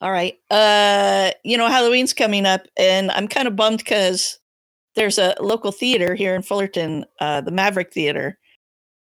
[0.00, 0.38] All right.
[0.50, 4.38] Uh, you know, Halloween's coming up, and I'm kind of bummed because
[4.94, 8.38] there's a local theater here in Fullerton, uh, the Maverick Theater,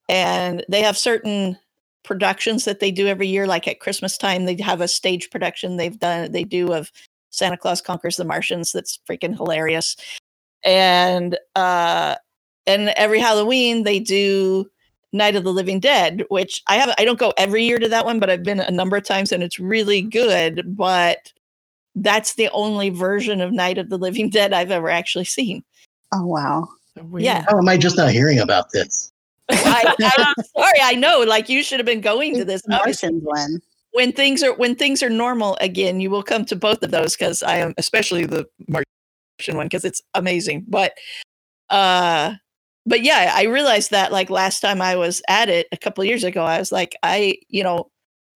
[0.07, 1.57] and they have certain
[2.03, 3.47] productions that they do every year.
[3.47, 6.31] Like at Christmas time, they have a stage production they've done.
[6.31, 6.91] They do of
[7.31, 8.71] Santa Claus Conquers the Martians.
[8.71, 9.97] That's freaking hilarious.
[10.63, 12.15] And uh,
[12.65, 14.69] and every Halloween they do
[15.13, 18.05] Night of the Living Dead, which I have I don't go every year to that
[18.05, 21.31] one, but I've been a number of times and it's really good, but
[21.95, 25.63] that's the only version of Night of the Living Dead I've ever actually seen.
[26.13, 26.67] Oh wow.
[27.17, 27.45] Yeah.
[27.47, 29.11] How am I just not hearing about this?
[29.49, 31.23] I, I, sorry, I know.
[31.25, 32.61] Like you should have been going to this.
[32.69, 33.59] Obviously, Martians one.
[33.91, 37.15] when things are when things are normal again, you will come to both of those
[37.15, 40.65] because I am especially the Martian one because it's amazing.
[40.67, 40.93] But
[41.69, 42.35] uh
[42.87, 46.23] but yeah, I realized that like last time I was at it a couple years
[46.23, 47.91] ago, I was like, I, you know,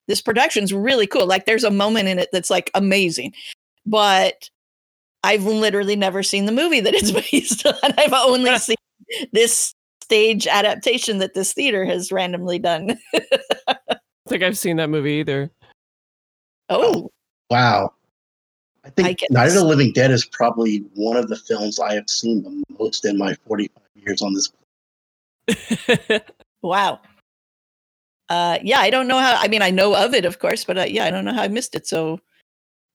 [0.07, 1.25] this production's really cool.
[1.25, 3.33] Like there's a moment in it that's like amazing.
[3.85, 4.49] But
[5.23, 7.93] I've literally never seen the movie that it's based on.
[7.97, 8.75] I've only seen
[9.31, 12.97] this stage adaptation that this theater has randomly done.
[13.67, 13.97] I
[14.27, 15.49] think I've seen that movie either.
[16.69, 17.09] oh,
[17.49, 17.93] Wow.
[18.85, 19.63] I think I Night of the.
[19.63, 23.35] Living Dead is probably one of the films I have seen the most in my
[23.45, 23.69] 45
[24.05, 24.51] years on this.
[26.61, 26.99] wow.
[28.29, 29.35] Uh, yeah, I don't know how.
[29.37, 31.43] I mean, I know of it, of course, but uh, yeah, I don't know how
[31.43, 31.85] I missed it.
[31.85, 32.19] So,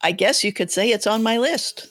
[0.03, 1.89] I guess you could say it's on my list.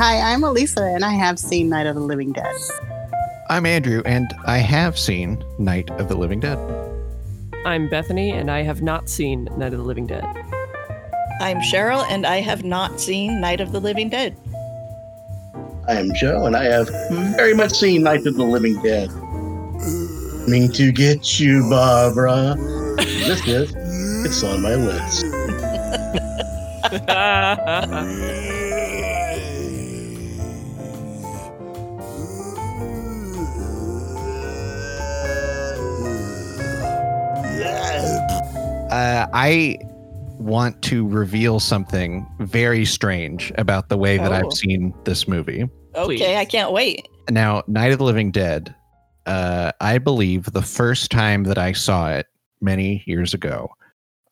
[0.00, 2.56] Hi, I'm Elisa, and I have seen Night of the Living Dead.
[3.50, 6.56] I'm Andrew, and I have seen Night of the Living Dead.
[7.66, 10.24] I'm Bethany, and I have not seen Night of the Living Dead.
[11.42, 14.34] I'm Cheryl, and I have not seen Night of the Living Dead.
[15.86, 17.32] I am Joe, and I have hmm?
[17.32, 19.10] very much seen Night of the Living Dead.
[20.46, 22.56] Coming to get you, Barbra.
[22.96, 23.74] This is
[24.24, 25.26] It's on my list.
[38.90, 39.78] Uh, I
[40.38, 44.34] want to reveal something very strange about the way that Oh.
[44.46, 45.62] I've seen this movie.
[45.94, 46.22] Okay, Please.
[46.22, 47.06] I can't wait.
[47.30, 48.74] Now, Night of the Living Dead,
[49.26, 52.26] uh, I believe the first time that I saw it
[52.60, 53.70] many years ago,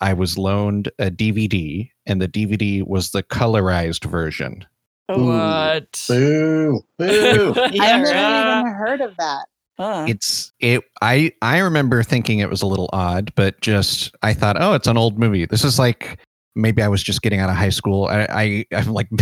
[0.00, 4.64] I was loaned a DVD, and the DVD was the colorized version.
[5.06, 6.04] What?
[6.08, 7.52] Boo, boo.
[7.72, 9.46] yeah, I've never even heard of that.
[9.78, 10.06] Huh.
[10.08, 10.82] It's it.
[11.02, 14.88] I I remember thinking it was a little odd, but just I thought, oh, it's
[14.88, 15.46] an old movie.
[15.46, 16.18] This is like
[16.56, 18.06] maybe I was just getting out of high school.
[18.06, 18.26] I
[18.72, 19.08] I I'm like.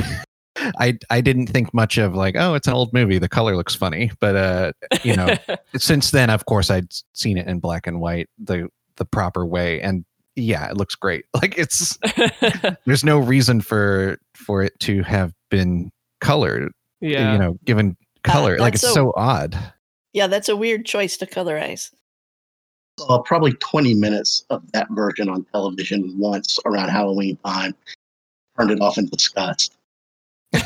[0.81, 3.75] I I didn't think much of like oh it's an old movie the color looks
[3.75, 4.73] funny but uh
[5.03, 5.37] you know
[5.77, 9.83] since then of course I'd seen it in black and white the the proper way
[9.83, 11.99] and yeah it looks great like it's
[12.87, 16.73] there's no reason for for it to have been colored
[17.03, 17.33] yeah.
[17.35, 19.55] you know given color like it's so- so odd
[20.17, 21.91] yeah, that's a weird choice to colorize.
[22.99, 27.75] Saw probably 20 minutes of that version on television once around Halloween time.
[28.59, 29.75] Turned it off in disgust.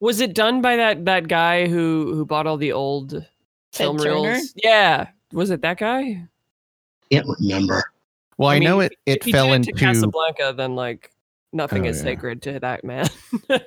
[0.00, 3.24] Was it done by that that guy who who bought all the old
[3.72, 4.32] film Turner?
[4.32, 4.52] reels?
[4.56, 5.06] Yeah.
[5.32, 6.26] Was it that guy?
[7.12, 7.84] Can't remember.
[8.38, 10.74] well I, I know it it if he fell did it to into Casablanca, then
[10.74, 11.12] like
[11.52, 12.02] nothing Oh, is yeah.
[12.02, 13.06] sacred to that man.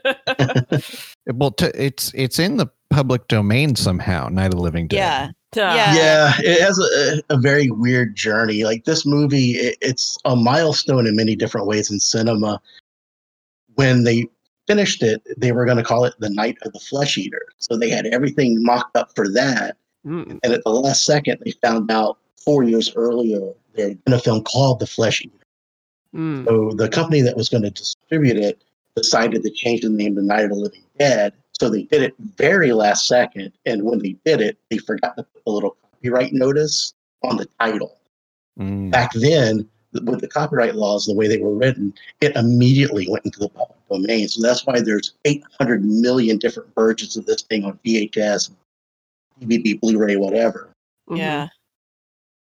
[1.34, 5.32] well to, it's it's in the public domain somehow Night of the Living Dead yeah.
[5.52, 5.74] Duh.
[5.76, 5.94] Yeah.
[5.96, 8.64] Yeah, it has a, a very weird journey.
[8.64, 12.60] Like this movie, it, it's a milestone in many different ways in cinema.
[13.76, 14.28] When they
[14.68, 17.42] finished it, they were going to call it the Night of the Flesh Eater.
[17.60, 19.78] So they had everything mocked up for that.
[20.06, 20.40] Mm.
[20.44, 24.20] And at the last second, they found out four years earlier there had been a
[24.20, 25.34] film called The Flesh Eater.
[26.16, 26.46] Mm.
[26.46, 28.64] So the company that was going to distribute it
[28.96, 31.34] decided to change the name to Night of the Living Dead.
[31.64, 33.54] So they did it very last second.
[33.66, 36.94] And when they did it, they forgot to put the little copyright notice
[37.24, 37.98] on the title.
[38.60, 38.92] Mm.
[38.92, 43.40] Back then, with the copyright laws, the way they were written, it immediately went into
[43.40, 44.28] the public domain.
[44.28, 48.52] So that's why there's 800 million different versions of this thing on VHS,
[49.40, 50.70] DVD, Blu-ray, whatever.
[51.10, 51.18] Mhm.
[51.18, 51.48] Yeah.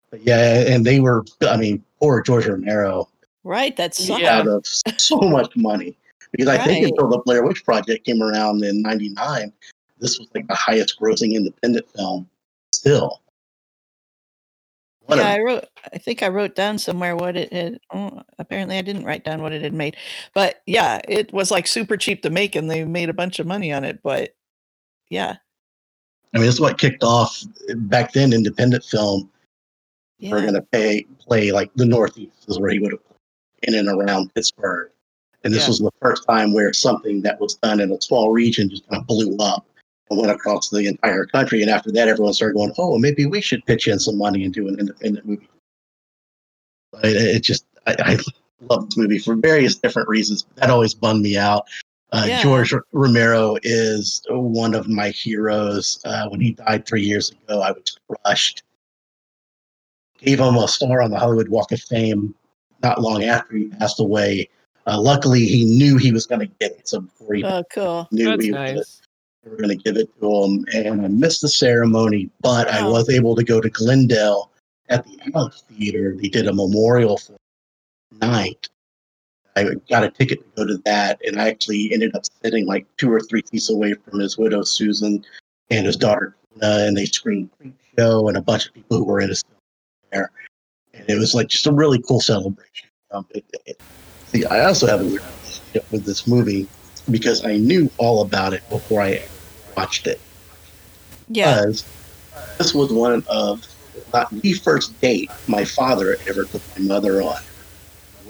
[0.09, 3.09] But yeah, and they were, I mean, poor George Romero
[3.43, 3.75] Right.
[3.75, 4.37] That's Yeah.
[4.37, 5.97] out of so much money.
[6.31, 9.51] Because I think until the Blair Witch Project came around in '99,
[9.99, 12.29] this was like the highest grossing independent film
[12.71, 13.21] still.
[15.05, 15.65] One yeah, of- I wrote.
[15.93, 17.79] I think I wrote down somewhere what it had.
[17.93, 19.97] Oh, apparently, I didn't write down what it had made.
[20.33, 23.47] But yeah, it was like super cheap to make, and they made a bunch of
[23.47, 23.99] money on it.
[24.01, 24.35] But
[25.09, 25.35] yeah,
[26.33, 27.43] I mean, this is what kicked off
[27.75, 28.31] back then.
[28.31, 29.29] Independent film.
[30.19, 33.17] yeah, We're going to pay play like the Northeast is where he would have played
[33.63, 34.91] in and around Pittsburgh,
[35.43, 35.69] and this Yeah.
[35.69, 39.01] was the first time where something that was done in a small region just kind
[39.01, 39.65] of blew up
[40.09, 41.61] and went across the entire country.
[41.61, 44.53] And after that, everyone started going, "Oh, maybe we should pitch in some money and
[44.53, 45.47] do an independent movie."
[47.03, 48.17] It, it just, I, I
[48.69, 50.45] love this movie for various different reasons.
[50.55, 51.67] That always bummed me out.
[52.11, 52.43] Uh, Yeah.
[52.43, 56.01] George Romero is one of my heroes.
[56.03, 58.63] Uh, when he died three years ago, I was crushed.
[60.19, 62.35] Gave him a star on the Hollywood Walk of Fame
[62.83, 64.49] not long after he passed away.
[64.87, 68.07] Uh, luckily, he knew he was going to get it, so before he oh, cool.
[68.11, 69.01] knew That's he was nice.
[69.43, 70.65] they were going to give it to him.
[70.73, 74.51] And I missed the ceremony, but I was able to go to Glendale
[74.89, 76.15] at the Alex Theater.
[76.19, 77.35] They did a memorial for
[78.19, 78.69] night.
[79.55, 82.85] I got a ticket to go to that, and I actually ended up sitting like
[82.97, 85.23] two or three seats away from his widow Susan
[85.69, 89.05] and his daughter Tina, and they screened Creep Show and a bunch of people who
[89.05, 89.43] were in his
[90.11, 90.31] there.
[90.93, 92.89] And it was like just a really cool celebration.
[93.11, 93.81] Um, it, it,
[94.49, 96.67] I also have a weird relationship with this movie
[97.09, 99.23] because I knew all about it before I
[99.75, 100.19] watched it.
[101.29, 101.85] Yeah, Because
[102.57, 103.65] this was one of
[104.13, 107.37] not the first date my father ever took my mother on.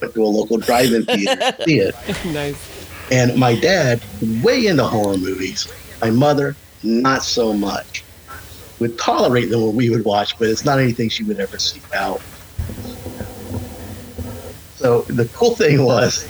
[0.02, 1.96] Went to a local drive-in theater to see it,
[2.26, 2.88] nice.
[3.12, 4.02] and my dad
[4.44, 5.68] way into horror movies.
[6.02, 8.04] My mother not so much.
[8.80, 11.84] Would tolerate them when we would watch, but it's not anything she would ever seek
[11.94, 12.20] out.
[14.82, 16.24] So the cool thing was,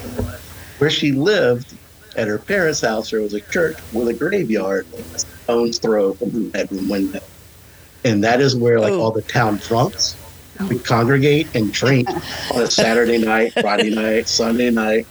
[0.77, 1.73] where she lived,
[2.17, 6.31] at her parents' house, there was a church with a graveyard, a stone's throw from
[6.31, 7.21] her bedroom window,
[8.03, 10.17] and that is where like all the town drunks
[10.59, 10.67] oh.
[10.67, 12.09] would congregate and drink
[12.53, 15.07] on a Saturday night, Friday night, Sunday night.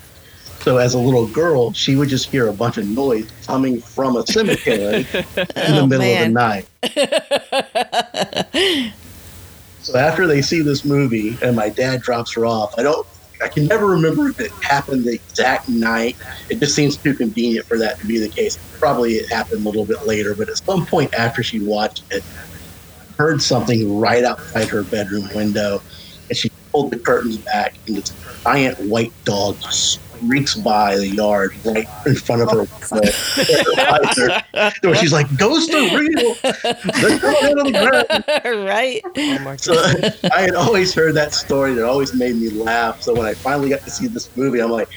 [0.60, 4.16] So as a little girl, she would just hear a bunch of noise coming from
[4.16, 6.36] a cemetery in the Oh, middle man.
[6.36, 6.88] of the
[8.52, 8.92] night.
[9.82, 13.06] So after they see this movie and my dad drops her off, I don't
[13.42, 16.16] I can never remember if it happened the exact night.
[16.48, 18.58] It just seems too convenient for that to be the case.
[18.78, 22.24] Probably it happened a little bit later, but at some point after she watched it,
[23.18, 25.82] heard something right outside her bedroom window,
[26.28, 28.14] and she pulled the curtains back, and this
[28.44, 29.58] giant white dog
[30.22, 32.58] streaks by the yard right in front of her
[32.92, 34.72] window.
[34.82, 36.36] So she's like, "Ghosts are real.
[36.42, 37.70] Let's go the
[38.42, 39.02] ground." right?
[39.16, 39.72] Oh my So.
[40.32, 43.02] I had always heard that story that always made me laugh.
[43.02, 44.88] So when I finally got to see this movie, I'm like,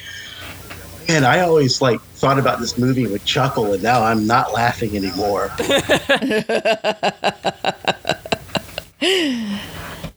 [1.08, 4.96] man, I always like thought about this movie with chuckle, and now I'm not laughing
[4.96, 5.52] anymore.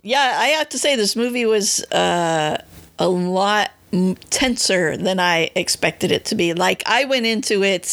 [0.03, 2.63] yeah, I have to say this movie was uh,
[2.99, 3.76] a lot m-
[4.31, 6.55] tenser than I expected it to be.
[6.55, 7.87] Like I went into it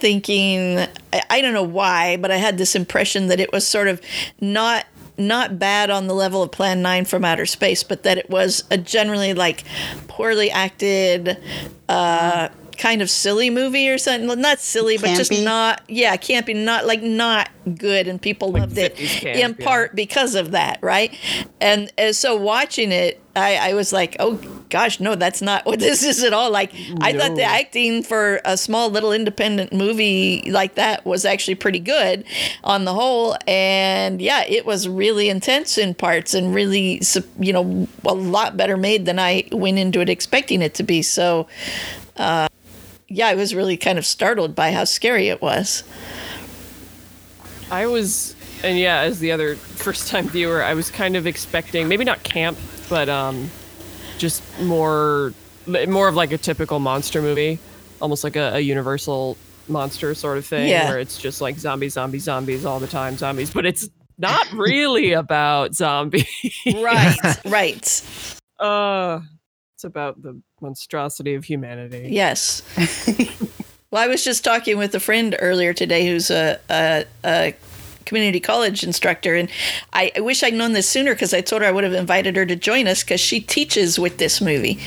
[0.00, 0.78] thinking
[1.12, 4.00] I, I don't know why, but I had this impression that it was sort of
[4.40, 4.86] not
[5.18, 8.64] not bad on the level of Plan 9 from Outer Space, but that it was
[8.70, 9.64] a generally like
[10.08, 11.38] poorly acted
[11.88, 12.48] uh
[12.78, 14.26] kind of silly movie or something.
[14.26, 17.48] Well, Not silly, but just not yeah, campy, not be not like not
[17.78, 19.64] good and people loved it camp, in yeah.
[19.64, 21.16] part because of that, right?
[21.60, 25.78] And, and so watching it, I, I was like, oh gosh, no, that's not what
[25.78, 26.50] this is at all.
[26.50, 31.56] Like, I thought the acting for a small little independent movie like that was actually
[31.56, 32.24] pretty good
[32.64, 33.36] on the whole.
[33.46, 37.02] And yeah, it was really intense in parts and really,
[37.38, 41.02] you know, a lot better made than I went into it expecting it to be.
[41.02, 41.46] So,
[42.16, 42.48] uh,
[43.08, 45.84] yeah, I was really kind of startled by how scary it was.
[47.70, 51.88] I was, and yeah, as the other first time viewer, I was kind of expecting
[51.88, 52.56] maybe not camp,
[52.88, 53.50] but um,
[54.18, 55.32] just more,
[55.88, 57.58] more of like a typical monster movie,
[58.00, 59.36] almost like a, a Universal
[59.68, 60.88] monster sort of thing, Yeah.
[60.88, 63.88] where it's just like zombies, zombies, zombies all the time, zombies, but it's
[64.18, 66.26] not really about zombies.
[66.66, 67.16] Right,
[67.46, 68.02] right.
[68.58, 69.20] Uh,
[69.74, 72.08] it's about the monstrosity of humanity.
[72.10, 72.62] Yes.
[73.90, 77.54] well, I was just talking with a friend earlier today who's a, a, a
[78.12, 79.48] community college instructor, and
[79.94, 82.36] I, I wish I'd known this sooner because I told her I would have invited
[82.36, 84.78] her to join us because she teaches with this movie.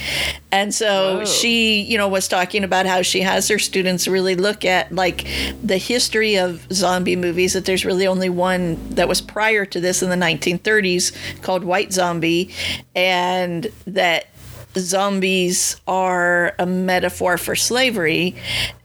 [0.52, 1.26] And so Whoa.
[1.26, 5.26] she, you know, was talking about how she has her students really look at like
[5.64, 10.04] the history of zombie movies, that there's really only one that was prior to this
[10.04, 12.52] in the 1930s called White Zombie,
[12.94, 14.28] and that
[14.78, 18.36] zombies are a metaphor for slavery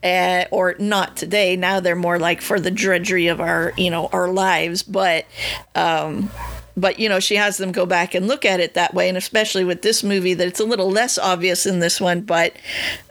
[0.03, 1.55] uh, or not today.
[1.55, 4.83] Now they're more like for the drudgery of our you know our lives.
[4.83, 5.25] But
[5.75, 6.29] um
[6.77, 9.17] but you know she has them go back and look at it that way and
[9.17, 12.53] especially with this movie that it's a little less obvious in this one but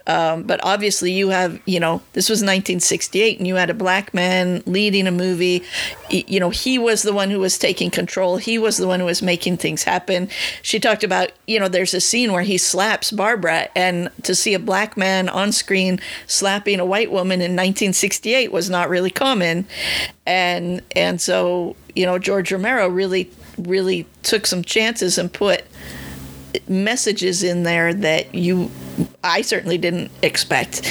[0.07, 4.13] um, but obviously you have you know this was 1968 and you had a black
[4.13, 5.63] man leading a movie.
[6.09, 8.37] You know he was the one who was taking control.
[8.37, 10.29] He was the one who was making things happen.
[10.61, 14.53] She talked about you know there's a scene where he slaps barbara and to see
[14.53, 19.67] a black man on screen slapping a white woman in 1968 was not really common.
[20.25, 25.63] And and so you know george romero really really took some chances and put
[26.67, 28.69] messages in there that you
[29.23, 30.81] I certainly didn't expect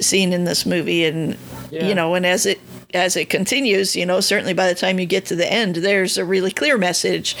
[0.00, 1.04] seeing in this movie.
[1.06, 1.36] And
[1.70, 1.88] Yeah.
[1.88, 2.60] you know and as it
[2.94, 6.18] as it continues you know certainly by the time you get to the end there's
[6.18, 7.36] a really clear message.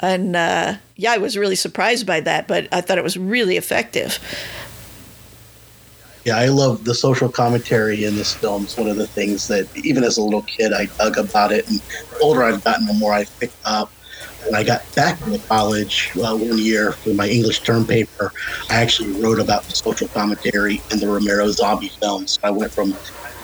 [0.00, 3.56] And uh, yeah I was really surprised by that but I thought it was really
[3.56, 4.18] effective
[6.26, 8.64] Yeah, I love the social commentary in this film.
[8.64, 11.70] It's one of the things that, even as a little kid, I dug about it.
[11.70, 13.92] And the older I've gotten, the more I've picked up.
[14.44, 18.32] When I got back into college uh, one year for my English term paper,
[18.68, 22.40] I actually wrote about the social commentary in the Romero zombie films.
[22.42, 22.90] I went from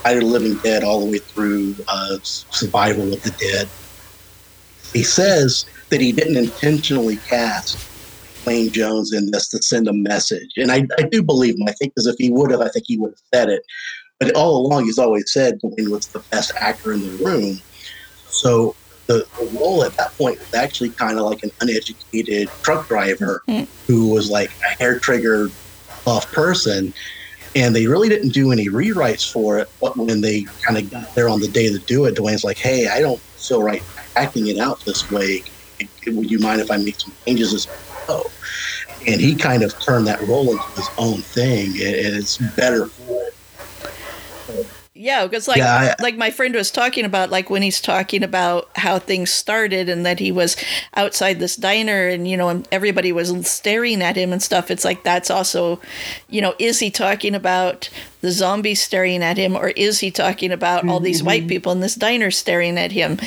[0.04, 3.68] Night of the Living Dead all the way through uh, Survival of the Dead.
[4.92, 7.78] He says that he didn't intentionally cast
[8.44, 10.50] Duane Jones in this to send a message.
[10.56, 11.68] And I, I do believe him.
[11.68, 13.62] I think because if he would have, I think he would have said it.
[14.18, 17.60] But all along, he's always said Duane was the best actor in the room.
[18.28, 22.88] So the, the role at that point was actually kind of like an uneducated truck
[22.88, 23.66] driver Mm.
[23.86, 25.50] who was like a hair trigger
[26.06, 26.94] off person.
[27.54, 29.68] And they really didn't do any rewrites for it.
[29.80, 32.56] But when they kind of got there on the day to do it, Duane's like,
[32.56, 33.82] hey, I don't feel right
[34.16, 35.42] acting it out this way.
[36.06, 37.66] Would you mind if I make some changes
[39.06, 43.21] And he kind of turned that role into his own thing, and it's better for.
[45.02, 48.22] Yeah, because like Yeah, I- like my friend was talking about, like when he's talking
[48.22, 50.56] about how things started and that he was
[50.94, 54.70] outside this diner and you know and everybody was staring at him and stuff.
[54.70, 55.80] It's like that's also,
[56.28, 57.90] you know, is he talking about
[58.20, 61.26] the zombies staring at him or is he talking about all these mm-hmm.
[61.26, 63.18] white people in this diner staring at him?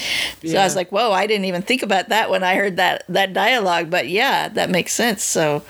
[0.45, 3.03] So I was like, whoa, I didn't even think about that when I heard that
[3.09, 3.89] that dialogue.
[3.89, 5.25] But yeah, that makes sense.
[5.25, 5.61] So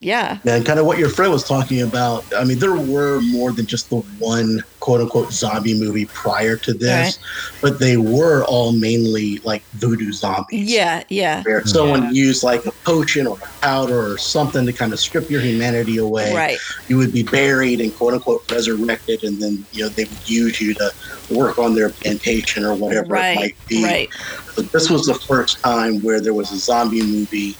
[0.00, 2.24] yeah, And kind of what your friend was talking about.
[2.36, 6.72] I mean, there were more than just the one quote unquote zombie movie prior to
[6.72, 7.18] this,
[7.60, 10.70] but they were all mainly like voodoo zombies.
[10.72, 14.94] yeah, yeah, Where someone used like a potion or a powder or something to kind
[14.94, 16.34] of strip your humanity away.
[16.34, 20.26] right, You would be buried and quote unquote resurrected, and then you know they would
[20.26, 20.90] use you to
[21.28, 23.84] work on their plantation or whatever it might be.
[23.84, 24.08] right.
[24.56, 27.58] But this was the first time where there was a zombie movie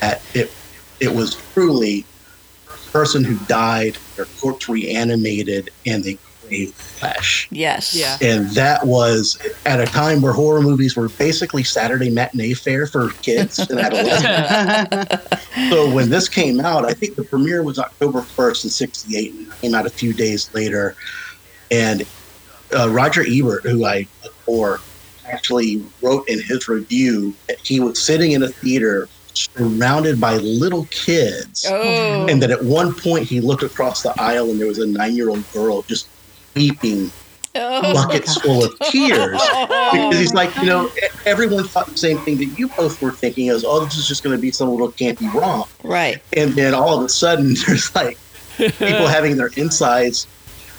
[0.00, 0.50] that it
[1.02, 2.06] it was truly
[2.68, 7.48] a person who died, their corpse reanimated, and they craved flesh.
[7.50, 7.92] Yes.
[7.92, 8.18] Yeah.
[8.22, 13.10] And that was at a time where horror movies were basically Saturday matinee fare for
[13.22, 15.40] kids and adolescents.
[15.70, 19.46] so when this came out, I think the premiere was October 1st in 68 and
[19.48, 20.94] it came out a few days later.
[21.72, 22.06] And
[22.78, 24.78] uh, Roger Ebert, who I adore,
[25.26, 30.86] actually wrote in his review that he was sitting in a theater surrounded by little
[30.86, 31.64] kids.
[31.68, 32.26] Oh.
[32.28, 35.14] And that at one point he looked across the aisle and there was a nine
[35.16, 36.08] year old girl just
[36.54, 37.10] weeping
[37.54, 37.92] Oh.
[37.92, 39.40] buckets full of tears.
[39.92, 40.90] Because he's like, you know,
[41.26, 44.22] everyone thought the same thing that you both were thinking is, oh, this is just
[44.22, 45.68] going to be some little campy romp.
[45.84, 46.22] Right.
[46.34, 48.16] And then all of a sudden, there's like
[48.56, 50.26] people having their insides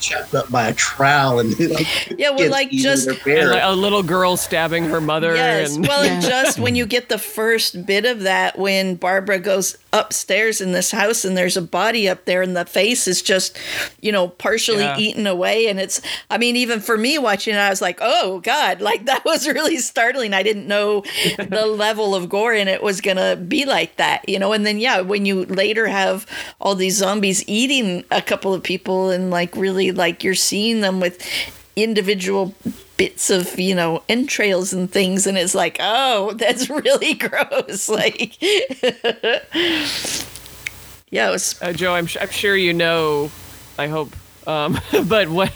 [0.03, 3.53] chopped up by a trowel and like, Yeah, well, kids like just their And parents.
[3.53, 5.35] like a little girl stabbing her mother.
[5.35, 5.75] yes.
[5.75, 6.29] And Well, and Yeah.
[6.43, 10.89] just when you get the first bit of that, when Barbra goes upstairs in this
[10.91, 13.57] house and there's a body up there and the face is just,
[14.01, 14.97] you know, partially Yeah.
[14.97, 16.01] eaten away, and it's.
[16.29, 19.47] I mean, even for me watching it, I was like, oh god, like that was
[19.47, 20.33] really startling.
[20.33, 21.03] I didn't know
[21.37, 24.51] the level of gore in it was gonna be like that, you know.
[24.51, 26.25] And then yeah, when you later have
[26.59, 30.99] all these zombies eating a couple of people and like really like you're seeing them
[30.99, 31.21] with
[31.75, 32.53] individual
[32.97, 38.39] bits of you know entrails and things and it's like oh that's really gross like
[41.09, 43.31] yeah it was uh, Joe, I'm, I'm sure you know.
[43.77, 44.15] I hope.
[44.45, 45.51] Um, but what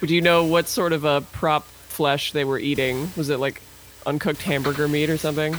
[0.00, 0.44] would you know?
[0.44, 3.10] What sort of a prop flesh they were eating?
[3.16, 3.60] Was it like
[4.06, 5.56] uncooked hamburger meat or something?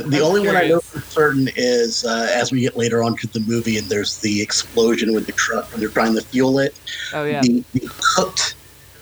[0.00, 3.26] The only one I know for certain is uh, as we get later on to
[3.28, 6.74] the movie and there's the explosion with the truck and they're trying to fuel it.
[7.12, 7.40] oh yeah.
[7.42, 8.54] The, the cooked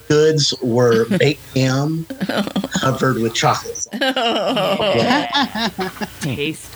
[0.08, 2.06] goods were baked ham
[2.80, 3.76] covered with chocolate.
[3.76, 3.90] sauce.
[6.20, 6.72] taste.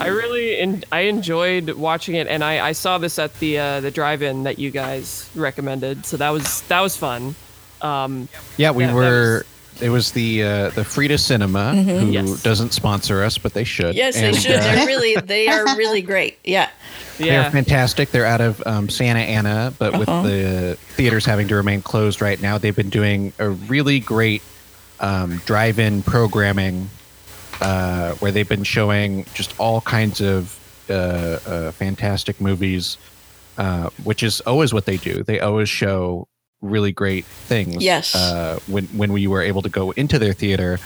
[0.00, 3.80] I really en- I enjoyed watching it, and I, I saw this at the uh,
[3.80, 7.34] the drive-in that you guys recommended, so that was that was fun.
[7.82, 9.46] Um, Yeah, we Yeah, that were.
[9.82, 12.00] It was the uh, the Frida Cinema Mhm.
[12.00, 12.42] who Yes.
[12.42, 13.94] doesn't sponsor us, but they should.
[13.94, 14.52] Yes, they should.
[14.56, 16.38] uh, They're really, they are really great.
[16.44, 16.68] Yeah.
[17.18, 18.10] They're fantastic.
[18.12, 20.26] They're out of um, Santa Ana, but with Uh-huh.
[20.26, 24.42] the theaters having to remain closed right now, they've been doing a really great
[25.00, 26.88] um, drive-in programming
[27.60, 30.58] uh, where they've been showing just all kinds of
[30.88, 32.96] uh, uh, fantastic movies,
[33.58, 35.22] uh, which is always what they do.
[35.22, 36.26] They always show
[36.62, 37.82] really great things.
[37.82, 38.14] Yes.
[38.14, 40.78] Uh, when when we were able to go into their theater,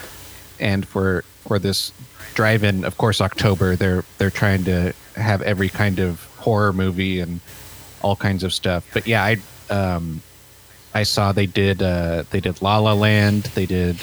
[0.59, 1.91] and for for this
[2.33, 7.39] drive-in, of course, October, they're they're trying to have every kind of horror movie and
[8.01, 8.85] all kinds of stuff.
[8.93, 9.37] But yeah, I
[9.73, 10.21] um,
[10.93, 13.97] I saw they did uh, they did La La Land, they did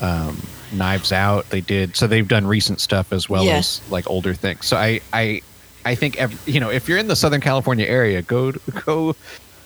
[0.00, 0.40] um,
[0.72, 3.80] Knives Out, they did so they've done recent stuff as well Yes.
[3.84, 4.66] as like older things.
[4.66, 5.40] So I I
[5.84, 8.52] I think ev you know if you're in the Southern California area, go
[8.84, 9.16] go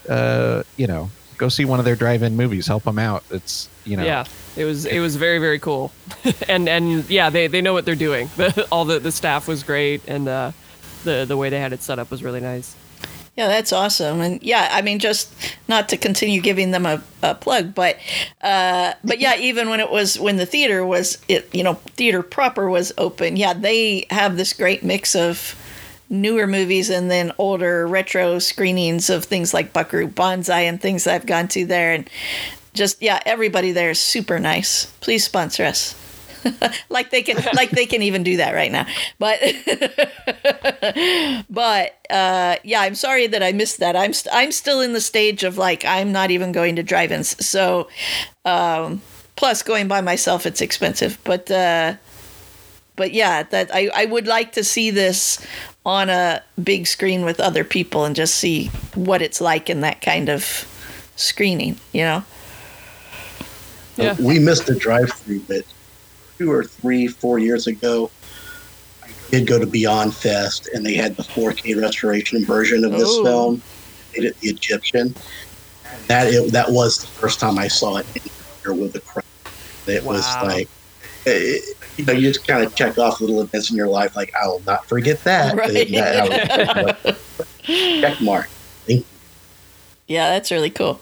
[0.09, 3.25] uh, you know go see one of their drive-in movies, help them out.
[3.31, 4.25] It's you know yeah.
[4.57, 5.93] It was it was very very cool,
[6.49, 8.31] and and yeah, they they know what they're doing.
[8.73, 10.53] All the the staff was great, and uh,
[11.05, 12.77] the the way they had it set up was really nice.
[13.37, 14.21] Yeah, that's awesome.
[14.21, 15.35] And yeah, I mean, just
[15.67, 17.99] not to continue giving them a, a plug, but
[18.43, 22.23] uh, but yeah, even when it was when the theater was it, you know, theater
[22.23, 23.37] proper was open.
[23.37, 25.57] Yeah, they have this great mix of
[26.09, 31.27] newer movies and then older retro screenings of things like Buckaroo Banzai and things I've
[31.27, 32.09] gone to there, and
[32.73, 34.87] just yeah, everybody there is super nice.
[35.01, 36.01] Please sponsor us.
[36.89, 38.87] like they can like they can even do that right now.
[39.19, 39.41] But
[41.51, 43.97] but uh yeah i'm sorry that i missed that.
[43.97, 47.45] I'm st- i'm still in the stage of like i'm not even going to drive-ins.
[47.45, 47.89] So
[48.45, 49.01] um
[49.37, 51.19] plus going by myself it's expensive.
[51.25, 51.95] But uh
[52.97, 55.45] but yeah that i i would like to see this
[55.87, 60.01] on a big screen with other people and just see what it's like in that
[60.01, 60.67] kind of
[61.17, 62.25] screening you know
[63.97, 64.13] Yeah.
[64.13, 65.63] Uh, we missed the drive-through, but
[66.39, 68.11] two or three, four years ago,
[69.05, 73.03] I did go to Beyond Fest, and they had the 4K restoration version of this
[73.09, 73.25] Oh.
[73.25, 73.63] film.
[74.13, 75.15] They did the Egyptian.
[76.09, 79.25] That it, that was the first time I saw it in theater with a crowd.
[79.87, 80.69] It was like,
[81.27, 81.59] eh,
[81.97, 84.47] you know, you just kind of check off little events in your life, like I
[84.47, 85.57] will not forget that.
[85.57, 85.89] Right.
[85.91, 87.17] That- that-
[87.65, 88.49] check mark.
[90.07, 91.01] yeah that's really cool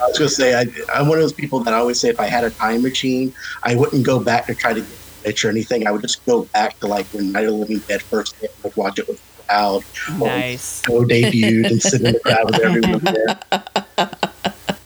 [0.00, 2.08] I was going to say, I, I'm one of those people that I always say
[2.08, 5.24] if I had a time machine, I wouldn't go back to try to get a
[5.24, 5.86] picture or anything.
[5.86, 8.52] I would just go back to like when Night of the Living Dead first hit,
[8.64, 9.84] and watch it with the crowd.
[10.08, 10.80] Or when Nice.
[10.82, 14.18] Go debuted and sit in the crowd with everyone there.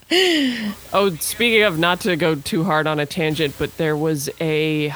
[0.09, 4.89] Oh, speaking of not to go too hard on a tangent, but there was a,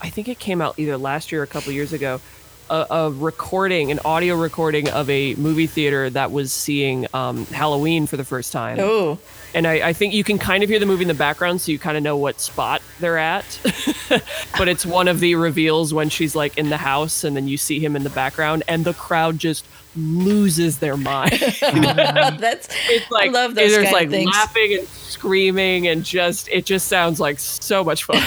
[0.00, 2.20] I think it came out either last year or a couple years ago,
[2.68, 8.06] a, a recording, an audio recording of a movie theater that was seeing um, Halloween
[8.06, 8.78] for the first time.
[8.80, 9.18] oh
[9.54, 11.70] And I, I think you can kind of hear the movie in the background, so
[11.70, 13.60] you kind of know what spot they're at.
[14.58, 17.56] but it's one of the reveals when she's like in the house, and then you
[17.56, 19.64] see him in the background, and the crowd just
[19.96, 21.32] loses their mind.
[21.60, 24.30] that's it's like I love those there's kind of like things.
[24.30, 28.22] laughing and screaming and just it just sounds like so much fun.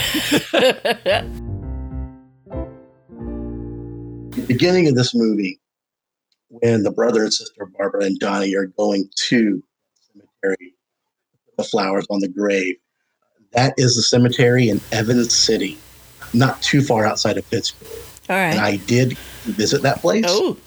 [4.31, 5.59] the beginning of this movie,
[6.47, 9.61] when the brother and sister Barbra and Johnny are going to
[10.13, 10.76] cemetery,
[11.57, 12.75] the flowers on the grave,
[13.51, 15.77] that is the cemetery in Evans City,
[16.33, 17.89] not too far outside of Pittsburgh.
[18.29, 20.25] all And I did visit that place.
[20.27, 20.57] oh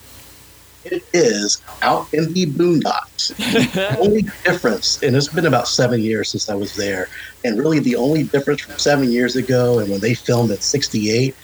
[0.85, 3.33] It is out in the boondocks.
[3.74, 7.09] The only difference, and it's been about seven years since I was there,
[7.44, 11.35] and really the only difference from seven years ago and when they filmed at 68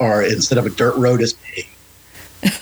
[0.00, 1.68] are instead of a dirt road, is paved.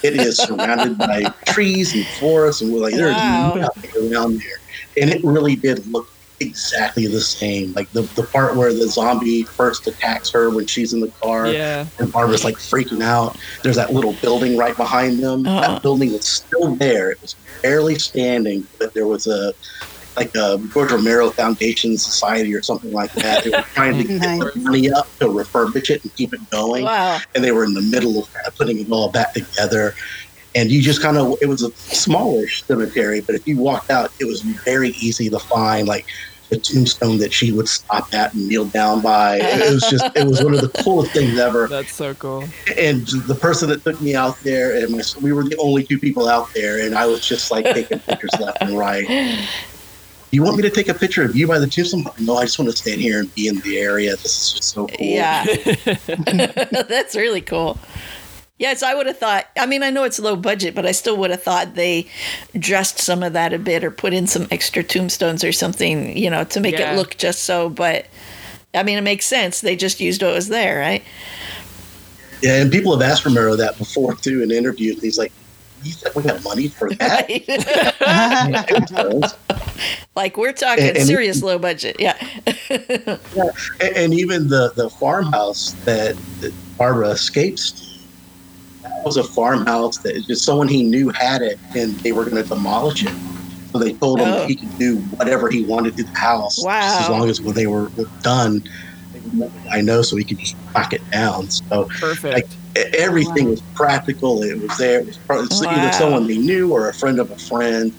[0.03, 3.55] It is surrounded by trees and forests, and we're like, there's Wow.
[3.55, 4.59] nothing around there.
[5.01, 6.09] And it really did look
[6.45, 7.73] exactly the same.
[7.73, 11.49] Like the, the part where the zombie first attacks her when she's in the car
[11.49, 11.87] yeah.
[11.99, 13.37] and Barbra's like freaking out.
[13.63, 15.47] There's that little building right behind them.
[15.47, 15.61] Uh-uh.
[15.61, 17.11] That building was still there.
[17.11, 19.55] It was barely standing, but there was a
[20.17, 23.45] like a George Romero Foundation Society or something like that.
[23.45, 24.55] They were trying to get Nice.
[24.55, 26.85] the money up to refurbish it and keep it going.
[26.85, 29.95] wow And they were in the middle of putting it all back together.
[30.55, 34.13] And you just kind of, it was a smallish cemetery, but if you walked out,
[34.21, 36.07] it was very easy to find, like
[36.51, 39.39] the tombstone that she would stop at and kneel down by.
[39.39, 41.67] It was just, it was one of the coolest things ever.
[41.75, 42.45] That's so cool.
[42.77, 45.99] and the person that took me out there and my, we were the only two
[45.99, 49.07] people out there and i was just like taking pictures left and right.
[50.31, 52.05] You want me to take a picture of you by the tombstone?
[52.19, 54.11] No i just want to stand here and be in the area.
[54.17, 54.97] This is just so cool.
[54.99, 55.45] Yeah.
[56.89, 57.79] That's really cool
[58.59, 59.47] Yes, I would have thought.
[59.59, 62.07] I mean, I know it's low budget, but I still would have thought they
[62.57, 66.31] dressed some of that a bit or put in some extra tombstones or something, you
[66.31, 66.93] know, to make Yeah.
[66.93, 67.69] it look just so.
[67.69, 68.07] But
[68.73, 69.61] I mean, it makes sense.
[69.61, 71.03] They just used what was there, right?
[72.43, 75.01] Yeah, and people have asked Romero that before too in interviews.
[75.03, 75.33] He's like,
[75.83, 77.29] "You think we got money for that?"
[80.17, 81.97] Like we're talking And- and- serious low budget.
[81.99, 82.17] Yeah.
[82.71, 83.19] and,
[83.97, 87.84] and even the the farmhouse that, that Barbra escapes to, that
[89.05, 92.49] was a farmhouse that just someone he knew had it and they were going to
[92.49, 93.13] demolish it.
[93.73, 94.47] So they told him Oh.
[94.47, 97.67] he could do whatever he wanted to the house just as long as when they
[97.67, 97.91] were
[98.23, 98.63] done
[99.73, 101.49] I know so he could just knock it down.
[101.51, 102.59] So Perfect.
[102.99, 104.43] everything was practical.
[104.43, 105.01] It was there.
[105.01, 105.71] It was pro- it's Wow.
[105.71, 107.93] either someone they knew or a friend of a friend.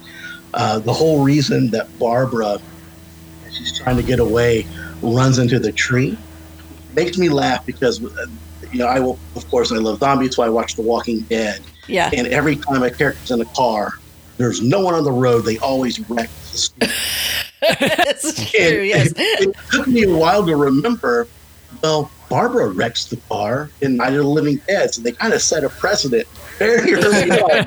[0.54, 2.60] Uh, the whole reason that Barbra
[3.52, 4.68] she's trying to get away
[5.02, 6.22] runs into the tree
[6.96, 8.26] makes me laugh because uh,
[8.72, 11.62] you know I will of course I love zombies so I watch The Walking Dead
[11.88, 12.10] Yeah.
[12.16, 13.94] and every time a character's in a car
[14.38, 16.92] there's no one on the road they always wreck the.
[17.62, 18.60] It's true.
[18.60, 19.14] And Yes.
[19.16, 21.28] it took me a while to remember
[21.82, 25.42] well Barbra wrecks the car in Night of the Living Dead so they kind of
[25.42, 27.65] set a precedent very early on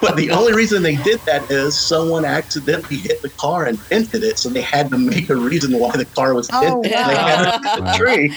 [0.00, 4.22] but the only reason they did that is someone accidentally hit the car and dented
[4.22, 6.92] it, so they had to make a reason why the car was Oh, dented.
[6.92, 7.96] They had to hit the wow.
[7.96, 8.34] tree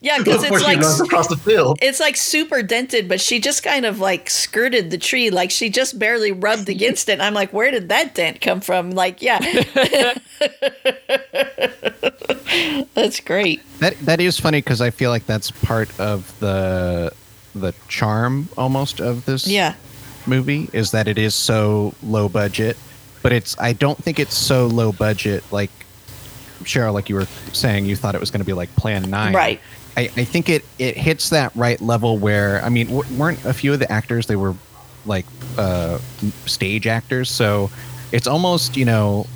[0.00, 1.78] Yeah, because it's like runs across the field.
[1.82, 5.70] it's like super dented, but she just kind of like skirted the tree, like she
[5.70, 7.20] just barely rubbed against it.
[7.20, 8.90] I'm like, where did that dent come from?
[8.90, 9.38] Like, yeah,
[12.94, 13.60] that's great.
[13.80, 17.12] That that is funny because I feel like that's part of the
[17.54, 19.74] the charm almost of this Yeah,
[20.26, 22.76] movie is that it is so low budget,
[23.22, 25.70] but it's I don't think it's so low budget like
[26.62, 29.34] Cheryl, like you were saying, you thought it was going to be like Plan Nine,
[29.34, 29.60] right.
[29.96, 33.52] I, I think it it hits that right level where I mean w- weren't a
[33.54, 34.54] few of the actors they were
[35.06, 35.26] like
[35.58, 35.98] uh,
[36.46, 37.70] stage actors so
[38.10, 39.26] it's almost you know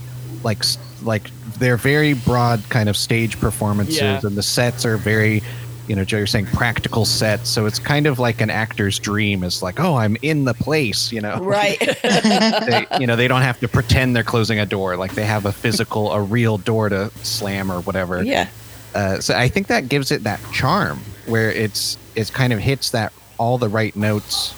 [0.43, 0.65] like
[1.03, 4.21] like they're very broad kind of stage performances Yeah.
[4.25, 5.43] and the sets are very
[5.89, 9.43] you know Joe you're saying practical sets so it's kind of like an actor's dream
[9.43, 11.39] is like oh I'm in the place you know?
[11.39, 11.79] Right.
[12.03, 14.97] they, you know they don't have to pretend they're closing a door.
[14.97, 18.23] Like they have a physical a real door to slam or whatever.
[18.23, 18.49] Yeah.
[18.95, 22.91] uh, so I think that gives it that charm where it's it's kind of hits
[22.91, 24.55] that all the right notes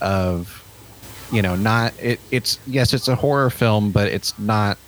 [0.00, 0.58] of
[1.32, 4.78] you know not it, it's yes it's a horror film but it's not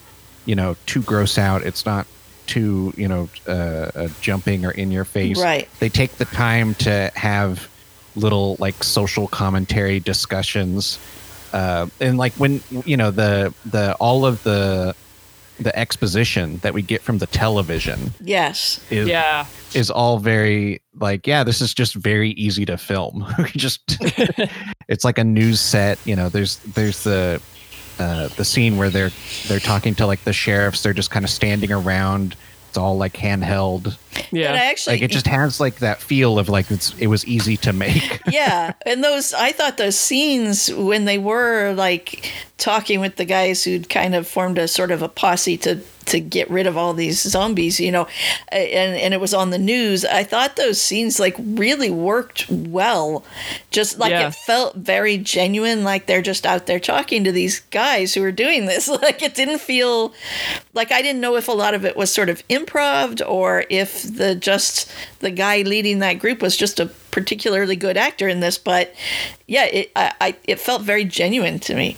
[0.45, 1.63] you know too gross out.
[1.63, 2.07] It's not
[2.47, 3.51] too you know uh,
[3.95, 5.69] uh, jumping or in your face Right.
[5.81, 7.69] they take the time to have
[8.17, 10.99] little like social commentary discussions
[11.53, 14.95] uh, and like when you know the the all of the
[15.61, 18.81] the exposition that we get from the television Yes.
[18.91, 19.47] is Yeah.
[19.75, 23.25] is all very like yeah this is just very easy to film
[23.57, 23.81] just
[24.89, 27.41] it's like a news set you know there's there's the
[27.99, 29.11] uh the scene where they're
[29.47, 32.37] they're talking to like the sheriffs they're just kind of standing around.
[32.69, 33.97] It's all like handheld.
[34.33, 34.71] Yeah, And I Yeah.
[34.71, 37.73] actually, like it just has like that feel of like it's it was easy to
[37.73, 38.21] make.
[38.29, 38.73] Yeah.
[38.85, 43.89] And those i thought those scenes when they were like talking with the guys who'd
[43.89, 47.21] kind of formed a sort of a posse to to get rid of all these
[47.23, 48.07] zombies you know
[48.51, 50.05] and and it was on the news.
[50.05, 53.25] I thought those scenes like really worked well.
[53.71, 54.29] Just like Yeah.
[54.29, 58.33] it felt very genuine like they're just out there talking to these guys who are
[58.33, 58.89] doing this.
[59.05, 60.15] Like it didn't feel
[60.73, 64.03] like i didn't know if a lot of it was sort of improv or if
[64.03, 64.91] the just
[65.21, 68.95] the guy leading that group was just a particularly good actor in this but
[69.47, 71.97] yeah it i, I it felt very genuine to me.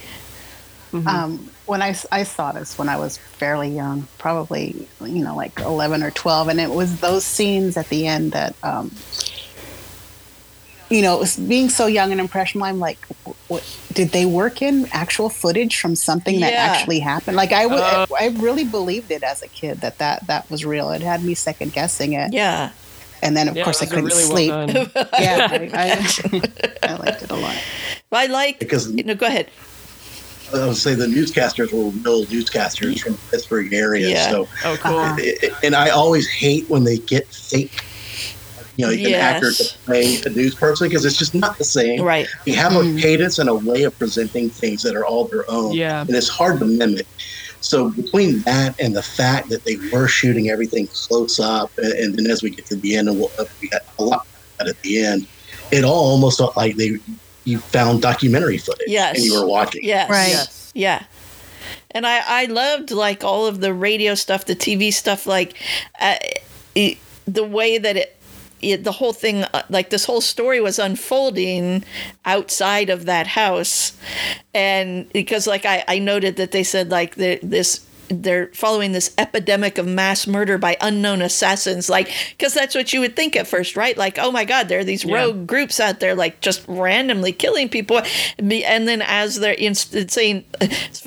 [0.92, 6.02] Um, when I saw this when I was fairly young, probably you know like eleven
[6.02, 8.90] or twelve, and it was those scenes at the end that, um,
[10.90, 12.66] you know, it was being so young and impressionable.
[12.68, 12.98] I'm like,
[13.48, 16.62] what, did they work in actual footage from something that Yeah.
[16.62, 17.36] actually happened?
[17.36, 18.06] Like I, w- Uh.
[18.20, 20.90] I really believed it as a kid that that that was real.
[20.90, 22.70] It had me second guessing it, yeah
[23.22, 24.50] and then of Yeah, course I couldn't really sleep.
[24.50, 24.68] well
[25.18, 27.56] yeah, I, I, I liked it a lot.
[28.12, 29.50] i like Because no go ahead
[30.54, 34.08] I would say the newscasters were real newscasters from the Pittsburgh area.
[34.10, 34.30] Yeah.
[34.30, 34.96] So, Oh, cool.
[34.98, 35.16] Uh-huh.
[35.18, 37.80] it- it- and I always hate when they get fake,
[38.76, 39.76] you know, an actor to Yes.
[39.84, 42.02] play a news person because it's just not the same.
[42.02, 42.98] right You have Mm.
[42.98, 45.72] a cadence and a way of presenting things that are all their own.
[45.74, 46.02] Yeah.
[46.02, 47.06] and it's hard to mimic.
[47.60, 52.14] So between that and the fact that they were shooting everything close up, and, and
[52.16, 54.26] then as we get to the end, and we'll, uh, we got a lot
[54.60, 55.26] at the end,
[55.72, 56.92] it all almost felt like they
[57.46, 59.16] you found documentary footage Yes.
[59.16, 59.80] and you were watching.
[59.84, 60.28] yes Right.
[60.28, 60.72] Yes.
[60.74, 61.04] Yeah.
[61.92, 65.54] And I, I loved like all of the radio stuff, the TV stuff, like
[65.98, 66.16] uh,
[66.74, 68.12] it, the way that it
[68.62, 71.84] it, the whole thing, uh, like this whole story was unfolding
[72.24, 73.92] outside of that house.
[74.54, 79.14] And because, like, I, I noted that they said, like, the, this they're following this
[79.18, 83.46] epidemic of mass murder by unknown assassins like because that's what you would think at
[83.46, 83.96] first right?
[83.96, 85.16] Like oh my god there are these Yeah.
[85.24, 88.00] rogue groups out there like just randomly killing people.
[88.38, 90.44] And then as they're in, saying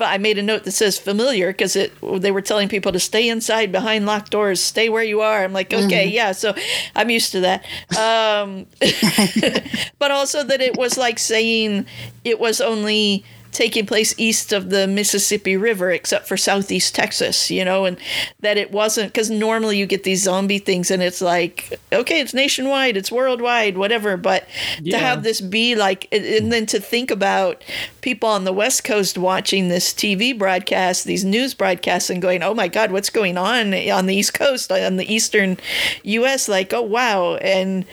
[0.00, 3.28] i made a note that says familiar because it they were telling people to stay
[3.28, 5.44] inside behind locked doors stay where you are.
[5.44, 6.54] I'm like okay yeah so
[6.96, 7.64] i'm used to that.
[7.98, 8.66] Um
[9.98, 11.86] but also that it was like saying
[12.24, 17.64] it was only taking place east of the Mississippi River, except for southeast Texas, you
[17.64, 17.96] know, and
[18.40, 22.32] that it wasn't because normally you get these zombie things and it's like, okay, it's
[22.32, 24.16] nationwide, it's worldwide, whatever.
[24.16, 24.46] But
[24.84, 27.62] to have this be like, and- and then to think about
[28.02, 32.54] people on the West Coast watching this TV broadcast, these news broadcasts, and going, oh
[32.54, 35.58] my God, what's going on on the East Coast, on the Eastern
[36.04, 36.48] US?
[36.48, 37.34] Like, oh wow.
[37.36, 37.84] And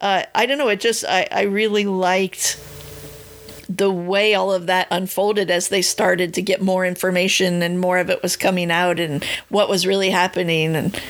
[0.00, 2.58] uh, I don't know, it just, I, I really liked
[3.68, 7.98] the way all of that unfolded as they started to get more information and more
[7.98, 11.00] of it was coming out and what was really happening and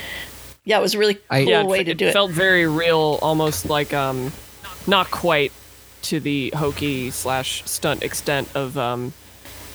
[0.64, 2.32] yeah it was a really cool I- yeah, way it, to it do it felt
[2.32, 4.32] very real, almost like um,
[4.86, 5.52] not quite
[6.02, 9.12] to the hokey slash stunt extent of um,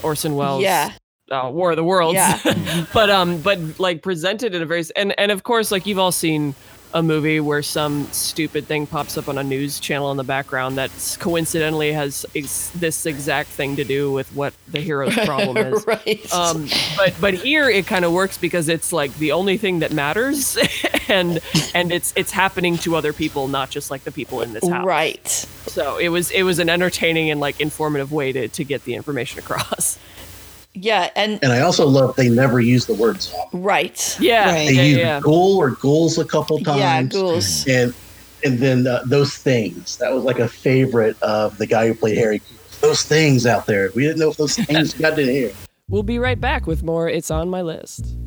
[0.03, 0.61] Orson Welles.
[0.63, 0.93] yeah
[1.31, 2.15] uh, War of the Worlds.
[2.15, 2.85] Yeah.
[2.93, 6.11] but um, but like presented in a very and and of course like you've all
[6.11, 6.55] seen
[6.93, 10.77] a movie where some stupid thing pops up on a news channel in the background
[10.77, 15.85] that coincidentally has ex- this exact thing to do with what the hero's problem is.
[15.87, 19.79] right Um, but but here it kind of works because it's like the only thing
[19.79, 20.57] that matters,
[21.07, 21.39] and
[21.73, 24.85] and it's it's happening to other people, not just like the people in this house.
[24.85, 25.27] right
[25.67, 28.93] So it was it was an entertaining and like informative way to to get the
[28.95, 29.97] information across.
[30.73, 33.49] Yeah and And I also love they never use the word zombie.
[33.53, 34.67] right Yeah, Right.
[34.67, 35.19] They yeah, use yeah.
[35.21, 36.79] ghoul or ghouls a couple times.
[36.79, 37.93] yeah ghouls and
[38.43, 42.17] and then uh, those things that was like a favorite of the guy who played
[42.17, 42.41] Harry.
[42.81, 43.89] Those things out there.
[43.95, 45.53] We didn't know if those things got in here.
[45.87, 47.07] We'll be right back with more.
[47.07, 48.17] It's on my list.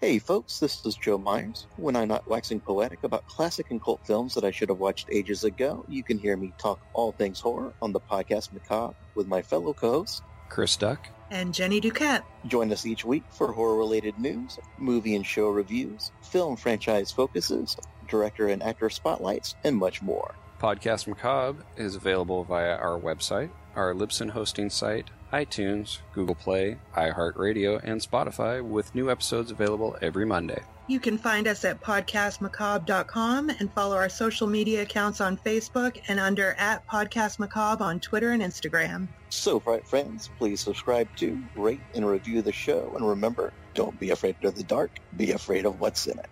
[0.00, 1.66] Hey folks, this is Joe Myers.
[1.76, 5.08] When I'm not waxing poetic about classic and cult films that I should have watched
[5.12, 9.28] ages ago, you can hear me talk all things horror on the podcast Macabre with
[9.28, 10.22] my fellow co-hosts.
[10.50, 11.08] Chris Duck.
[11.30, 12.24] and Jenny Duquette.
[12.46, 17.76] Join us each week for horror-related news, movie and show reviews, film franchise focuses,
[18.08, 20.34] director and actor spotlights, and much more.
[20.60, 27.80] Podcast Macabre is available via our website, our Libsyn hosting site, iTunes, Google Play, iHeartRadio,
[27.82, 30.60] and Spotify, with new episodes available every Monday.
[30.86, 36.20] You can find us at podcastmacabre.com and follow our social media accounts on Facebook and
[36.20, 39.08] under at Podcast Macabre on Twitter and Instagram.
[39.30, 44.10] So, fright friends, please subscribe to, rate, and review the show, and remember, don't be
[44.10, 46.28] afraid of the dark, be afraid of what's in it.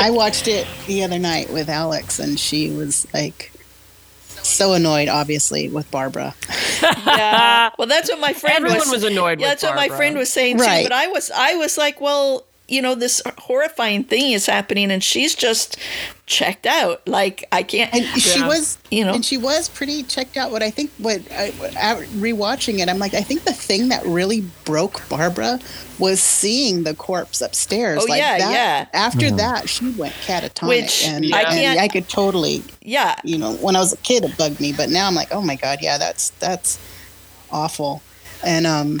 [0.00, 3.52] I watched it the other night with Alex, and she was like
[4.42, 6.34] so annoyed, obviously, with Barbra.
[6.82, 9.40] yeah well that's what my friend Everyone was, was annoyed.
[9.40, 10.82] yeah with that's what my friend was saying Right.
[10.82, 14.90] too but i was i was like well you know this horrifying thing is happening
[14.90, 15.78] and she's just
[16.26, 18.46] checked out like i can't And she Yeah.
[18.46, 20.50] was, you know and she was pretty checked out.
[20.50, 21.46] What I think, what I,
[21.80, 25.58] I- rewatching it, I'm like, I think the thing that really broke Barbra
[25.98, 28.02] was seeing the corpse upstairs.
[28.02, 28.86] Oh, like yeah, that, yeah.
[28.92, 33.38] After that, she went catatonic, Which and, I and can't- I could totally, yeah you
[33.38, 35.56] know, when I was a kid, it bugged me, but now I'm like, oh my
[35.56, 36.78] god, yeah, that's that's
[37.50, 38.02] awful.
[38.44, 39.00] And um,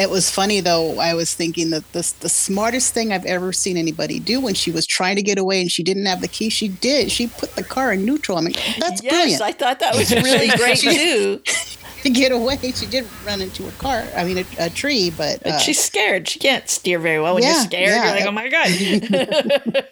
[0.00, 0.98] it was funny though.
[0.98, 4.70] I was thinking that this the smartest thing I've ever seen anybody do when she
[4.70, 6.48] was trying to get away and she didn't have the key.
[6.48, 7.10] She did.
[7.12, 8.38] She put the car in neutral.
[8.38, 9.42] I mean, that's yes brilliant.
[9.42, 11.42] i thought that was really great too
[12.02, 14.02] to get away, she did run into a car.
[14.16, 16.26] I mean, a, a tree, but But uh, she's scared.
[16.28, 17.88] She can't steer very well when Yeah, you're scared.
[17.88, 18.04] yeah.
[18.06, 19.84] You're like, oh my god.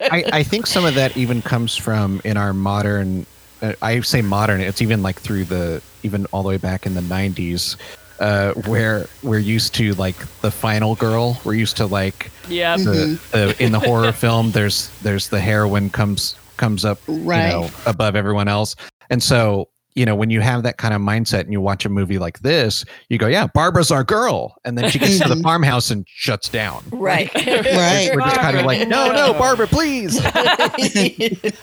[0.12, 3.26] I, I think some of that even comes from in our modern
[3.60, 6.94] uh, i say modern it's even like through the even all the way back in
[6.94, 7.76] the 90s
[8.20, 12.76] uh, where we're used to like the final girl we're used to like Yeah.
[12.76, 17.46] the, the in the horror film there's there's the heroine comes comes up Right.
[17.52, 18.74] you know above everyone else
[19.10, 21.88] and so you know when you have that kind of mindset and you watch a
[21.88, 25.36] movie like this you go yeah barbara's our girl and then she gets to the
[25.42, 27.34] farmhouse and shuts down right.
[27.34, 28.10] right.
[28.14, 30.18] we're just kind of like no no barbara please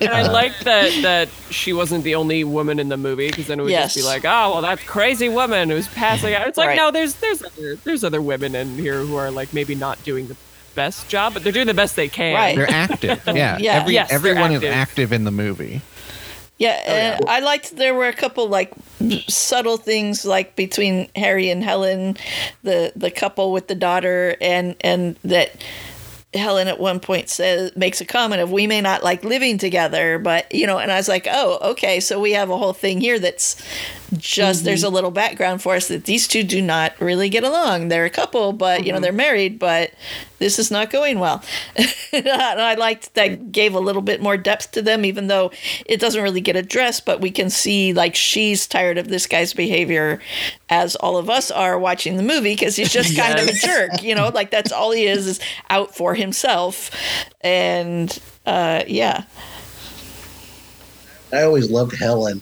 [0.01, 3.47] And I uh, like that that she wasn't the only woman in the movie because
[3.47, 6.47] then it would just be like, oh well, that crazy woman who's passing out.
[6.47, 6.77] It's like Right.
[6.77, 10.27] no, there's there's other, there's other women in here who are like maybe not doing
[10.27, 10.35] the
[10.75, 12.33] best job, but they're doing the best they can.
[12.33, 12.55] Right.
[12.55, 13.21] They're active.
[13.27, 13.57] Yeah.
[13.57, 13.73] Yeah.
[13.81, 14.73] Every, Yes, they're everyone is active.
[14.73, 15.81] active in the movie.
[16.57, 18.71] Yeah, oh, and uh, I liked there were a couple like
[19.27, 22.15] subtle things like between Harry and Helen,
[22.63, 25.51] the the couple with the daughter, and and that
[26.33, 30.17] Helen at one point says makes a comment of we may not like living together,
[30.17, 33.01] but you know, and I was like, oh, okay, so we have a whole thing
[33.01, 33.61] here that's
[34.13, 37.87] just there's a little background for us that these two do not really get along.
[37.87, 39.91] They're a couple, but you know, they're married, but
[40.37, 41.43] this is not going well.
[42.13, 45.51] and I liked that gave a little bit more depth to them, even though
[45.85, 49.53] it doesn't really get addressed, but we can see like she's tired of this guy's
[49.53, 50.21] behavior
[50.69, 54.03] as all of us are watching the movie because he's just kind of a jerk,
[54.03, 55.39] you know, like that's all he is is
[55.69, 56.91] out for himself.
[57.41, 59.23] And uh yeah.
[61.33, 62.41] I always loved Helen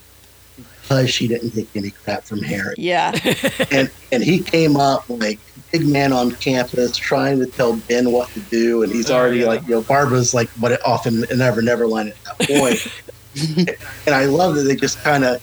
[0.84, 2.76] because she didn't take any crap from Harry.
[2.78, 3.12] Yeah.
[3.72, 5.40] and and he came up like
[5.72, 9.40] big man on campus trying to tell Ben what to do, and he's Oh, already
[9.40, 9.48] yeah.
[9.48, 12.88] like, you know, Barbra's like, what off in Never Never line at that point.
[14.06, 15.42] and I love that they just kind of,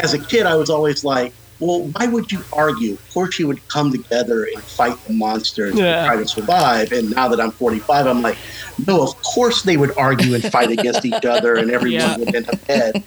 [0.00, 2.94] as a kid, I was always like, well, why would you argue?
[2.94, 6.00] Of course, you would come together and fight the monsters Yeah.
[6.00, 6.92] and try to survive.
[6.92, 8.38] And now that I'm 45, I'm like,
[8.86, 12.16] no, of course they would argue and fight against each other, and everyone Yeah.
[12.18, 13.02] would end up dead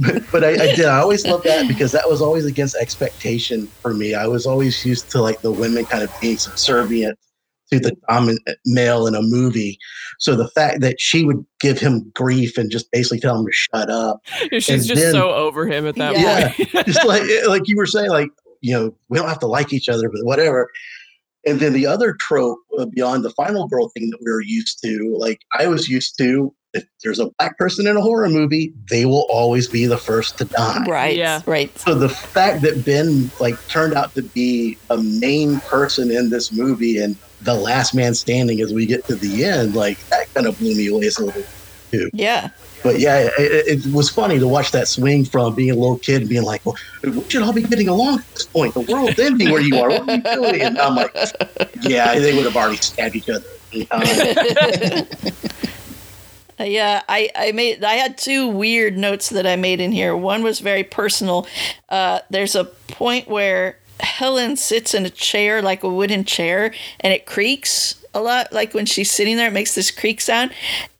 [0.00, 0.86] but, but I, I did.
[0.86, 4.14] I always loved that because that was always against expectation for me.
[4.14, 7.18] I was always used to like the women kind of being subservient
[7.72, 9.78] to the dominant male in a movie.
[10.18, 13.52] So the fact that she would give him grief and just basically tell him to
[13.52, 14.20] shut up,
[14.52, 16.52] She's And just then- so over him at that Yeah.
[16.52, 16.86] point.
[16.86, 18.28] just like like you were saying, like
[18.60, 20.70] you know, we don't have to like each other, but whatever.
[21.46, 24.80] And then the other trope uh, beyond the final girl thing that we were used
[24.82, 28.72] to, like I was used to, if there's a black person in a horror movie,
[28.88, 30.82] they will always be the first to die.
[30.88, 31.14] Right.
[31.16, 31.42] Yeah.
[31.44, 31.76] Right.
[31.78, 36.50] So the fact that Ben like turned out to be a main person in this
[36.50, 40.46] movie and the last man standing as we get to the end, like that kind
[40.46, 41.42] of blew me away a little.
[41.90, 42.10] too.
[42.12, 42.50] Yeah.
[42.82, 46.20] But yeah, it, it was funny to watch that swing from being a little kid
[46.20, 48.74] and being like, "Well, we should all be getting along at this point.
[48.74, 49.88] The world's ending where you are.
[49.88, 51.14] What are you doing?" And I'm like,
[51.80, 53.46] "Yeah, they would have already stabbed each other."
[56.56, 60.16] Uh, Yeah, I, I made I had two weird notes that I made in here.
[60.16, 61.48] One was very personal.
[61.88, 67.12] Uh, there's a point where Helen sits in a chair, like a wooden chair, and
[67.12, 68.52] it creaks a lot.
[68.52, 70.52] Like when she's sitting there, it makes this creak sound,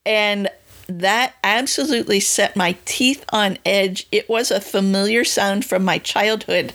[0.04, 0.48] and
[0.86, 4.06] that absolutely set my teeth on edge.
[4.12, 6.72] It was a familiar sound from my childhood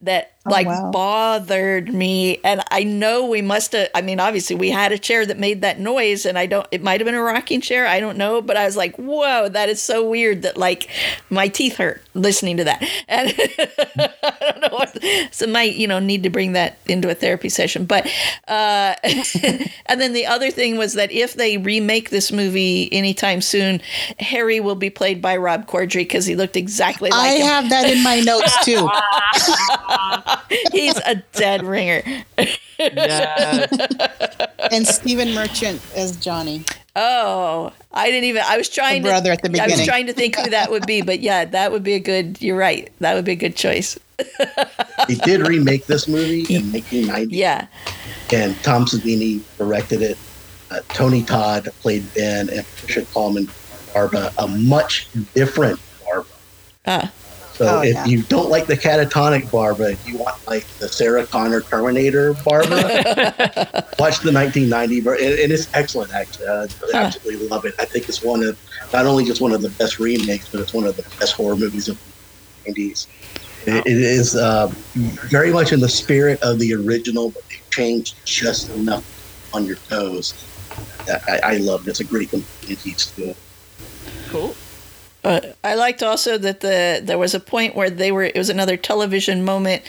[0.00, 0.90] that like wow.
[0.90, 5.24] bothered me and i know we must have i mean obviously we had a chair
[5.24, 7.98] that made that noise and i don't it might have been a rocking chair i
[7.98, 10.90] don't know but i was like whoa that is so weird that like
[11.30, 13.32] my teeth hurt listening to that and
[13.98, 15.02] i don't know what
[15.32, 18.06] so might you know need to bring that into a therapy session but
[18.48, 18.94] uh
[19.86, 23.80] and then the other thing was that if they remake this movie anytime soon
[24.18, 27.70] harry will be played by rob corddry because he looked exactly like I him have
[27.70, 28.88] that in my notes too.
[30.72, 32.02] he's a dead ringer
[32.78, 33.66] yeah.
[34.72, 36.64] And Stephen Merchant as Johnny.
[36.96, 38.42] Oh, I didn't even.
[38.46, 39.32] I was trying The brother to.
[39.32, 39.72] at the beginning.
[39.74, 42.00] I was trying to think who that would be, but yeah, that would be a
[42.00, 42.40] good.
[42.42, 42.90] You're right.
[43.00, 43.98] That would be a good choice.
[45.08, 47.66] they did remake this movie in 1990, Yeah,
[48.32, 50.18] and Tom Savini directed it.
[50.70, 53.48] Uh, Tony Todd played Ben, and Patricia Tallman
[53.92, 56.30] Barbra, a much different Barbra.
[56.86, 57.12] Ah.
[57.54, 58.04] So Oh, if yeah.
[58.04, 62.78] you don't like the catatonic Barbra, if you want like the Sarah Connor Terminator Barbra,
[63.98, 66.12] watch the 1990 ver- and, and it's excellent.
[66.12, 67.74] Actually, I absolutely love it.
[67.78, 68.58] I think it's one of
[68.92, 71.54] not only just one of the best remakes, but it's one of the best horror
[71.54, 71.96] movies of
[72.64, 73.06] the 90s.
[73.66, 74.66] It, it is uh,
[75.30, 79.04] very much in the spirit of the original, but they changed just enough
[79.54, 80.34] on your toes.
[81.28, 81.90] I, I love it.
[81.90, 83.36] It's a great companion piece to it.
[84.28, 84.56] Cool.
[85.24, 88.24] Uh, I liked also that the there was a point where they were.
[88.24, 89.82] It was another television moment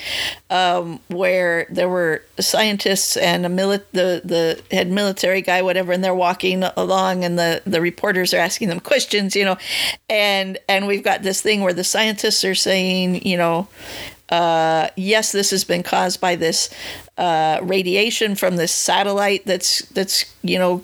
[0.49, 6.01] um, where there were scientists and a mili- the the head military guy, whatever, and
[6.01, 9.57] they're walking along, and the the reporters are asking them questions, you know,
[10.09, 13.67] and and we've got this thing where the scientists are saying, you know,
[14.29, 16.69] uh, yes, this has been caused by this
[17.17, 20.83] uh, radiation from this satellite that's that's you know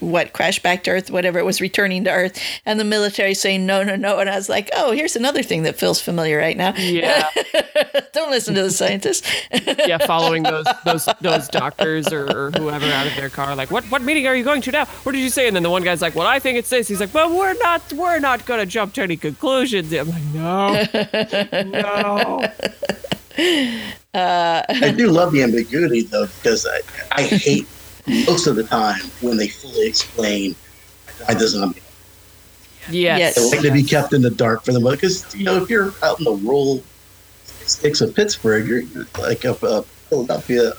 [0.00, 3.66] what crashed back to Earth, whatever it was returning to Earth, and the military saying
[3.66, 6.56] no, no, no, and I was like, oh, here's another thing that feels familiar right
[6.56, 6.74] now.
[6.76, 7.28] Yeah.
[8.12, 9.30] Don't listen to the scientists.
[9.86, 13.84] Yeah, following those those those doctors or, or whoever out of their car, like, what
[13.84, 14.84] what meeting are you going to now?
[14.84, 15.46] What did you say?
[15.46, 16.88] And then the one guy's like, well, I think it's this.
[16.88, 19.92] He's like, but we're not we're not gonna jump to any conclusions.
[19.92, 20.84] I'm like, no,
[21.70, 22.42] no.
[24.12, 26.80] Uh, I do love the ambiguity though, because I,
[27.12, 27.66] I hate
[28.06, 30.54] most of the time when they fully explain
[31.24, 31.80] why the zombie.
[33.18, 33.34] Yes.
[33.36, 35.68] They like to be kept in the dark for the most because you know if
[35.70, 36.82] you're out in the rural
[37.44, 40.72] sticks of Pittsburgh, you're you're like up uh, Philadelphia,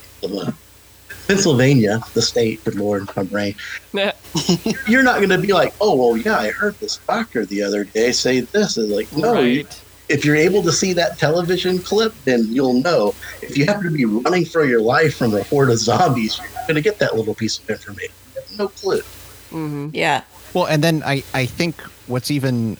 [1.28, 2.63] Pennsylvania, the state.
[2.65, 3.55] Good lord, my brain.
[4.88, 7.84] You're not going to be like, oh well, yeah, I heard this doctor the other
[7.84, 8.78] day say this.
[8.78, 9.65] And like, no, you-
[10.09, 13.15] if you're able to see that television clip, then you'll know.
[13.41, 16.47] If you happen to be running for your life from a horde of zombies, you're
[16.72, 18.13] going to get that little piece of information.
[18.57, 19.01] No clue.
[19.49, 20.24] hmm Yeah.
[20.53, 22.78] Well, and then I, I think what's even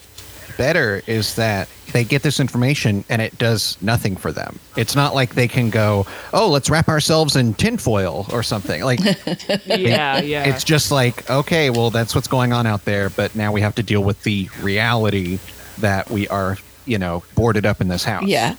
[0.58, 4.58] better is that they get this information and it does nothing for them.
[4.76, 8.82] It's not like they can go, oh, let's wrap ourselves in tinfoil or something.
[8.82, 9.00] Like,
[9.66, 10.44] Yeah, yeah.
[10.44, 13.10] it's just like, okay, well, that's what's going on out there.
[13.10, 15.38] But now we have to deal with the reality
[15.78, 18.24] that we are, you know, boarded up in this house.
[18.26, 18.56] Yeah.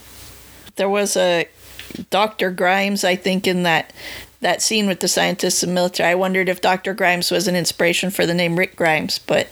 [0.76, 1.48] There was a
[2.10, 2.50] Dr.
[2.52, 3.94] Grimes, I think, in that
[4.44, 6.10] that scene with the scientists and military.
[6.12, 6.94] I wondered if Dr.
[6.94, 9.48] Grimes was an inspiration for the name Rick Grimes, but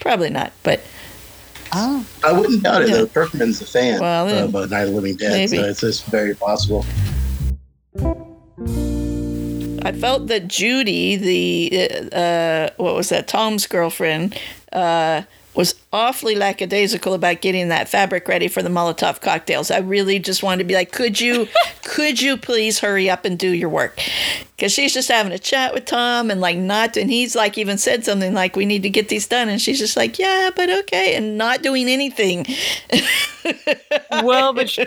[0.00, 0.52] probably not.
[0.62, 0.80] But
[1.74, 2.96] Oh, I wouldn't doubt it, Yeah.
[2.96, 3.06] though.
[3.06, 5.56] Kirkman's a fan Well, then, of uh, Night of the Living Dead, maybe.
[5.56, 6.84] so it's just very possible.
[9.84, 14.38] I felt that Judy, the uh, what was that, Tom's girlfriend,
[14.72, 15.22] uh,
[15.54, 19.70] was awfully lackadaisical about getting that fabric ready for the Molotov cocktails.
[19.70, 21.46] I really just wanted to be like, could you,
[21.84, 24.00] could you please hurry up and do your work?
[24.56, 27.76] Because she's just having a chat with Tom and like not, and he's like even
[27.78, 30.70] said something like, we need to get these done, and she's just like, yeah, but
[30.70, 32.46] okay, and not doing anything.
[34.22, 34.86] well, but she,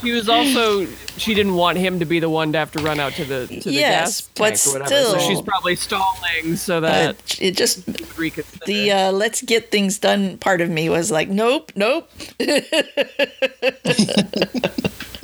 [0.00, 0.86] she was also
[1.16, 3.46] she didn't want him to be the one to have to run out to the
[3.48, 5.02] to the Yes, gas but tank or whatever.
[5.02, 8.64] So still- she's probably stalling so that But it just he would reconsider.
[8.66, 12.08] the uh, let's get things done part of me was like, nope, nope.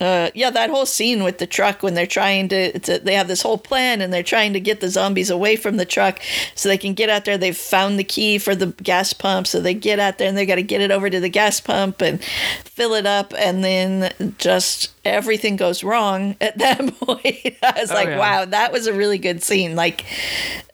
[0.00, 3.28] Uh, yeah, that whole scene with the truck when they're trying to, to, they have
[3.28, 6.20] this whole plan and they're trying to get the zombies away from the truck
[6.54, 7.36] so they can get out there.
[7.36, 10.46] They've found the key for the gas pump, so they get out there and they
[10.46, 12.22] got to get it over to the gas pump and
[12.64, 17.56] fill it up, and then just everything goes wrong at that point.
[17.62, 18.18] I was Oh, like, yeah.
[18.18, 19.76] wow, that was a really good scene.
[19.76, 20.06] Like,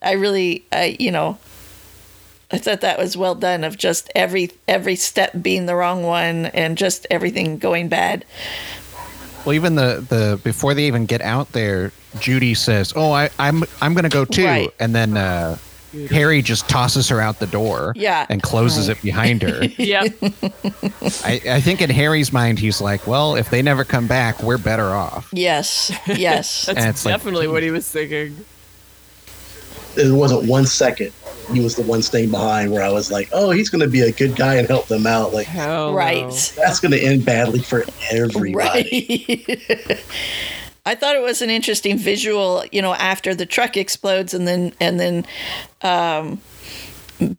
[0.00, 1.36] I really, I you know,
[2.52, 3.64] I thought that was well done.
[3.64, 8.24] Of just every every step being the wrong one and just everything going bad.
[9.46, 13.62] Well, even the the before they even get out there, Judy says, "Oh, I, I'm
[13.80, 14.74] I'm gonna go too," Right.
[14.80, 15.56] and then uh,
[16.10, 18.26] Harry just tosses her out the door, Yeah.
[18.28, 19.62] and closes it behind her.
[19.78, 20.14] Yep.
[21.24, 24.58] I, I think in Harry's mind, he's like, "Well, if they never come back, we're
[24.58, 26.66] better off." Yes, yes.
[26.66, 28.36] That's And it's like- definitely what he was thinking.
[29.96, 31.12] It wasn't one second
[31.52, 34.00] he was the one staying behind where I was like, oh, he's going to be
[34.00, 35.32] a good guy and help them out.
[35.32, 36.22] Like, Hell right.
[36.22, 36.30] no.
[36.30, 38.52] that's going to end badly for everybody.
[39.48, 40.04] Right.
[40.86, 44.72] I thought it was an interesting visual, you know, after the truck explodes and then
[44.80, 45.26] and then
[45.82, 46.40] um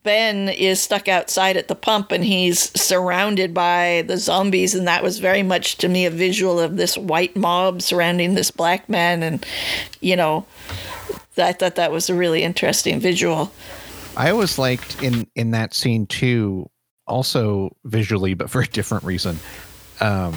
[0.03, 5.03] Ben is stuck outside at the pump and he's surrounded by the zombies and that
[5.03, 9.21] was very much to me a visual of this white mob surrounding this black man
[9.23, 9.45] and
[10.01, 10.45] you know
[11.37, 13.51] I thought that was a really interesting visual.
[14.17, 16.69] I always liked in in that scene too,
[17.07, 19.37] also visually, but for a different reason.
[20.01, 20.33] Um,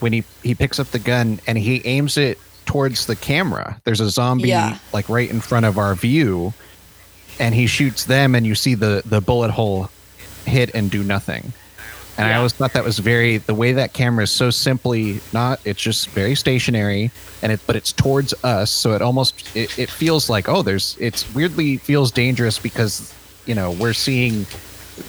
[0.00, 3.80] when he he picks up the gun and he aims it towards the camera.
[3.84, 4.78] There's a zombie Yeah.
[4.92, 6.52] like right in front of our view,
[7.40, 9.90] and he shoots them, and you see the the bullet hole
[10.46, 11.52] hit and do nothing.
[12.18, 15.60] And I always thought that was very the way that camera is so simply not.
[15.64, 17.10] It's just very stationary,
[17.42, 20.96] and it but it's towards us, so it almost it, it feels like oh, there's
[21.00, 23.14] it's weirdly feels dangerous because
[23.46, 24.46] you know we're seeing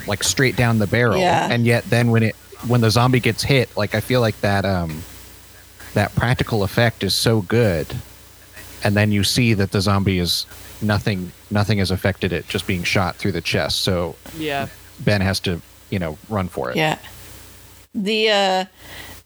[0.07, 1.47] like straight down the barrel, Yeah.
[1.51, 2.35] and yet then when it
[2.67, 5.01] when the zombie gets hit, like I feel like that um
[5.93, 7.87] that practical effect is so good,
[8.83, 10.45] and then you see that the zombie is
[10.81, 13.81] nothing nothing has affected it, just being shot through the chest.
[13.81, 14.67] So Yeah.
[15.01, 16.77] Ben has to you know run for it.
[16.77, 16.97] Yeah.
[17.93, 18.65] The uh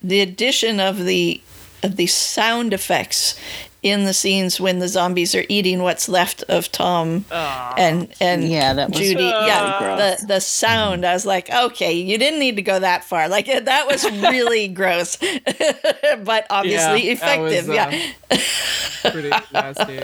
[0.03, 1.39] the addition of the
[1.84, 3.39] of the sound effects
[3.84, 8.73] in the scenes when the zombies are eating what's left of Tom and and Yeah,
[8.73, 9.15] that was Judy.
[9.15, 10.19] really yeah, gross.
[10.21, 11.05] the the sound.
[11.05, 13.30] I was like, okay, you didn't need to go that far.
[13.30, 15.15] Like that was really gross,
[16.23, 17.69] but obviously Yeah, that was, effective.
[17.69, 19.11] uh, yeah.
[19.11, 19.99] Pretty nasty.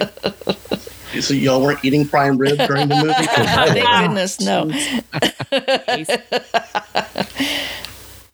[1.22, 3.14] So y'all weren't eating prime rib during the movie?
[3.16, 4.38] I Thank was.
[4.38, 4.72] goodness, no.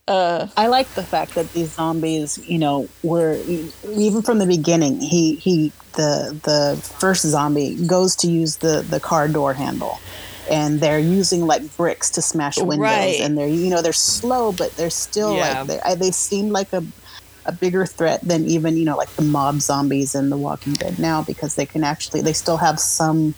[0.09, 3.43] I like the fact that these zombies, you know, were
[3.97, 4.99] even from the beginning.
[5.01, 10.01] He he the the first zombie goes to use the the car door handle,
[10.49, 13.19] and they're using like bricks to smash windows, Right.
[13.19, 15.63] and they're you know they're slow, but they're still Yeah.
[15.65, 16.81] like they they seem like a
[17.45, 20.95] a bigger threat than even you know like the mob zombies in The Walking Dead
[20.99, 23.35] now because they can actually they still have some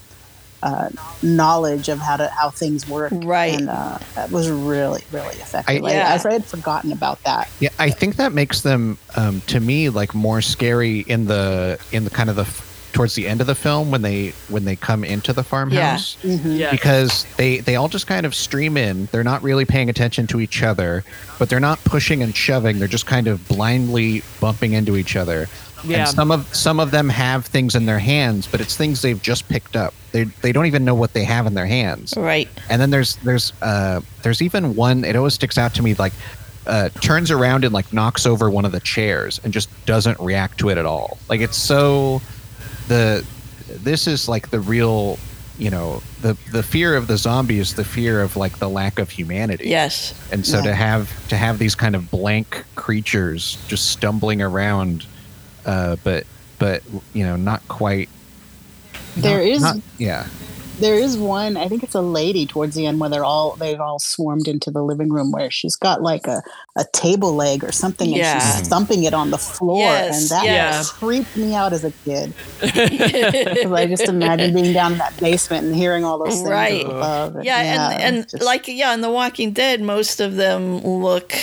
[0.64, 0.90] uh,
[1.24, 3.12] knowledge of how to how things work.
[3.16, 3.54] Right.
[3.60, 5.76] And uh, that was really really effective.
[5.76, 6.20] I- Like, Yeah.
[6.26, 7.50] I had forgotten about that.
[7.60, 12.04] Yeah, I think that makes them um, to me like more scary in the in
[12.04, 12.48] the kind of the
[12.94, 16.60] towards the end of the film when they when they come into the farmhouse Mhm.
[16.60, 16.72] Yeah.
[16.72, 19.08] because they they all just kind of stream in.
[19.12, 21.04] They're not really paying attention to each other,
[21.40, 22.80] but they're not pushing and shoving.
[22.80, 25.48] They're just kind of blindly bumping into each other.
[25.84, 26.00] Yeah.
[26.00, 29.22] And some of some of them have things in their hands, but it's things they've
[29.22, 29.94] just picked up.
[30.12, 32.14] They they don't even know what they have in their hands.
[32.18, 32.48] Right.
[32.70, 36.14] And then there's there's uh there's even one it always sticks out to me like
[36.68, 40.60] uh turns around and like knocks over one of the chairs and just doesn't react
[40.60, 41.18] to it at all.
[41.30, 42.22] Like it's so
[42.88, 43.26] the
[43.70, 45.18] this is like the real
[45.58, 49.00] you know the the fear of the zombie is the fear of like the lack
[49.00, 50.14] of humanity Yes.
[50.32, 50.64] and so Yeah.
[50.64, 55.06] to have to have these kind of blank creatures just stumbling around
[55.66, 56.26] uh but
[56.60, 56.84] but
[57.14, 58.10] you know not quite
[59.18, 60.28] There not- is- not- yeah
[60.80, 61.58] There is one.
[61.58, 64.72] I think it's a lady towards the end where they're all they've all swarmed into
[64.72, 66.42] the living room where she's got like a,
[66.76, 70.46] a table leg or something and she's thumping it on the floor Yes, and that
[70.46, 70.82] yeah.
[70.88, 72.34] creeped me out as a kid.
[72.62, 76.84] 'Cause I just imagine being down in that basement and hearing all those things Right.
[76.84, 77.44] above.
[77.44, 81.34] yeah, and and just- like yeah, in The Walking Dead, most of them look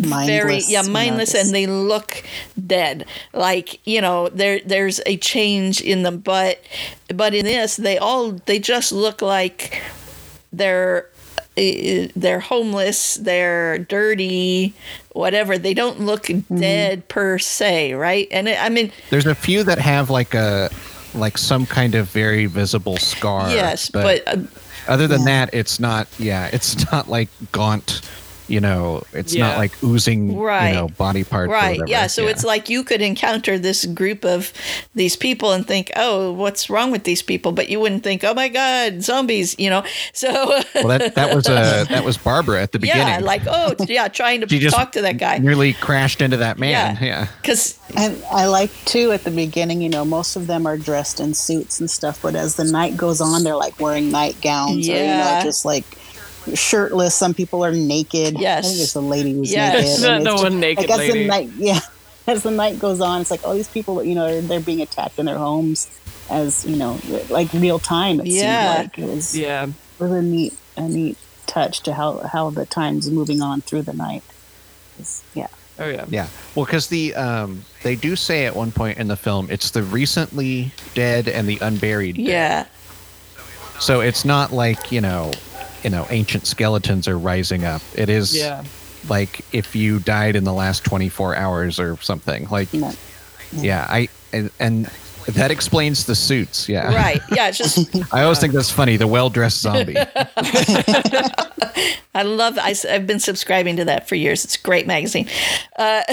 [0.00, 2.22] they're very mindless, yeah mindless and they look
[2.66, 6.60] dead like you know there there's a change in them but
[7.14, 9.82] but in this they all they just look like
[10.52, 11.08] they're
[11.56, 14.74] uh, they're homeless they're dirty
[15.12, 16.58] whatever they don't look Mm-hmm.
[16.60, 20.70] dead per se right and it, i mean There's a few that have like a
[21.14, 23.50] like some kind of very visible scar.
[23.50, 24.38] yes but, uh,
[24.88, 25.46] other than Yeah.
[25.46, 26.08] that, it's not.
[26.18, 28.02] Yeah, it's not like gaunt.
[28.48, 30.36] You know, it's not like oozing.
[30.38, 30.68] Right.
[30.68, 31.50] You know, body parts.
[31.50, 31.90] right whatever.
[31.90, 34.52] yeah so it's like you could encounter this group of
[34.94, 38.34] these people and think oh what's wrong with these people but you wouldn't think oh
[38.34, 39.82] my god zombies you know
[40.12, 40.30] so
[40.74, 43.06] well, that that was uh that was Barbra at the beginning.
[43.06, 46.36] yeah like oh yeah trying to She just talk to that guy nearly crashed into
[46.38, 46.96] that man.
[47.00, 47.04] Yeah.
[47.04, 47.28] Yeah.
[47.42, 51.20] because And I like too at the beginning, you know, most of them are dressed
[51.20, 54.92] in suits and stuff, but as the night goes on, they're like wearing nightgowns or,
[54.92, 55.84] you know, just like
[56.54, 57.14] shirtless.
[57.14, 58.38] Some people are naked.
[58.38, 59.74] Yes, I think there's a lady who's Yes.
[59.84, 60.02] naked.
[60.04, 61.22] The- and the it's one naked like as lady.
[61.22, 61.80] The night, yeah.
[62.26, 64.80] As the night goes on, it's like, oh, these people, you know, they're, they're being
[64.80, 65.88] attacked in their homes
[66.30, 68.18] as, you know, like real time.
[68.20, 68.76] It Yeah.
[68.76, 69.64] seemed like it was, Yeah.
[69.66, 69.72] it
[70.02, 73.92] was a neat, a neat touch to how, how the time's moving on through the
[73.92, 74.22] night.
[74.94, 75.48] It's- yeah.
[75.78, 76.06] Oh yeah.
[76.08, 76.28] Yeah.
[76.54, 79.82] Well, because the um they do say at one point in the film it's the
[79.82, 82.16] recently dead and the unburied.
[82.16, 82.24] dead.
[82.26, 82.66] yeah
[83.80, 85.32] So it's not like you know,
[85.84, 87.82] you know, ancient skeletons are rising up.
[87.94, 88.64] It is Yeah.
[89.08, 92.48] like if you died in the last 24 hours or something.
[92.50, 92.92] Like No.
[93.52, 94.90] yeah, I and, and
[95.28, 96.68] that explains the suits.
[96.68, 96.94] Yeah.
[96.94, 98.96] right yeah it's just I always think that's funny.
[98.96, 99.96] The well-dressed zombie.
[102.16, 105.28] i love I, have been subscribing to that for years it's a great magazine
[105.76, 106.02] uh,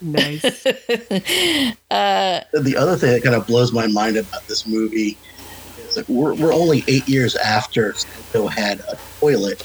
[0.00, 0.66] Nice.
[0.66, 5.16] Uh, the other thing that kind of blows my mind about this movie is like
[6.08, 9.62] we're, we're only eight years after Psycho had a toilet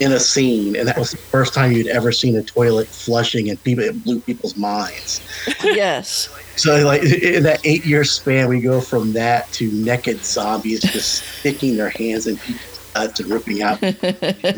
[0.00, 3.50] in a scene, and that was the first time you'd ever seen a toilet flushing,
[3.50, 5.20] and people it blew people's minds.
[5.64, 11.22] yes So, like in that eight-year span, we go from that to naked zombies just
[11.38, 13.96] sticking their hands in people's guts and ripping out and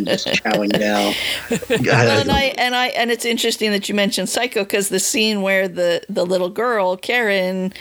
[0.06, 1.14] just chowing down.
[1.90, 5.42] Well, and I and I and it's interesting that you mentioned Psycho because the scene
[5.42, 7.72] where the the little girl Karen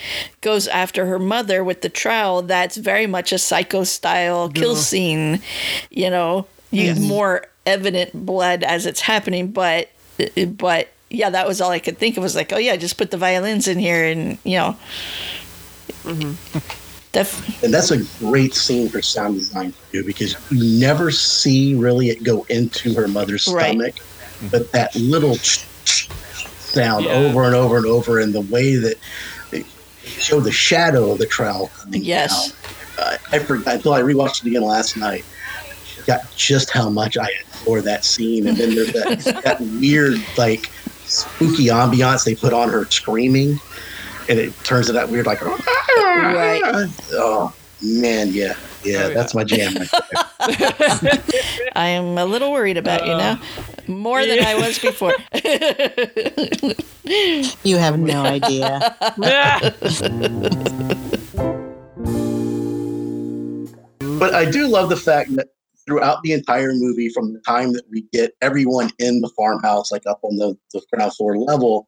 [0.41, 5.41] goes after her mother with the trowel that's very much a Psycho style kill scene.
[5.89, 9.89] You know, you get more evident blood as it's happening, but
[10.47, 13.12] but yeah, that was all I could think of was like, oh yeah, just put
[13.12, 14.78] the violins in here and you know.
[16.04, 16.88] Mm-hmm.
[17.12, 21.74] Def- And that's a great scene for sound design to do because you never see
[21.76, 23.72] really it go into her mother's Right.
[23.72, 23.95] stomach,
[24.51, 27.14] but that little sound Yeah.
[27.14, 28.97] over and over and over, and the way that
[29.49, 29.66] they
[30.05, 31.72] show the shadow of the trowel.
[31.82, 32.51] coming Yes.
[32.97, 33.07] down.
[33.07, 35.26] Uh, I forgot until I rewatched it again last night.
[36.05, 37.28] Got just how much I
[37.64, 40.70] adore that scene, and then there's that, that weird like
[41.07, 43.60] spooky ambiance they put on her screaming,
[44.28, 45.39] and it turns to that weird like
[46.00, 46.62] Right.
[47.14, 49.10] Oh man, yeah, yeah, Oh, yeah.
[49.10, 49.74] that's my jam.
[51.76, 53.39] I am a little worried about you now,
[53.88, 55.14] more than I was before.
[57.64, 58.95] You have no idea.
[64.20, 65.47] But I do love the fact that
[65.86, 70.06] throughout the entire movie, from the time that we get everyone in the farmhouse, like
[70.06, 71.88] up on the, the ground floor level,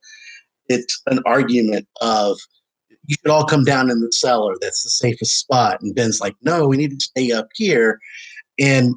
[0.70, 2.38] it's an argument of
[3.12, 4.54] you should all come down in the cellar.
[4.62, 5.82] That's the safest spot.
[5.82, 8.00] And Ben's like, no, we need to stay up here.
[8.58, 8.96] And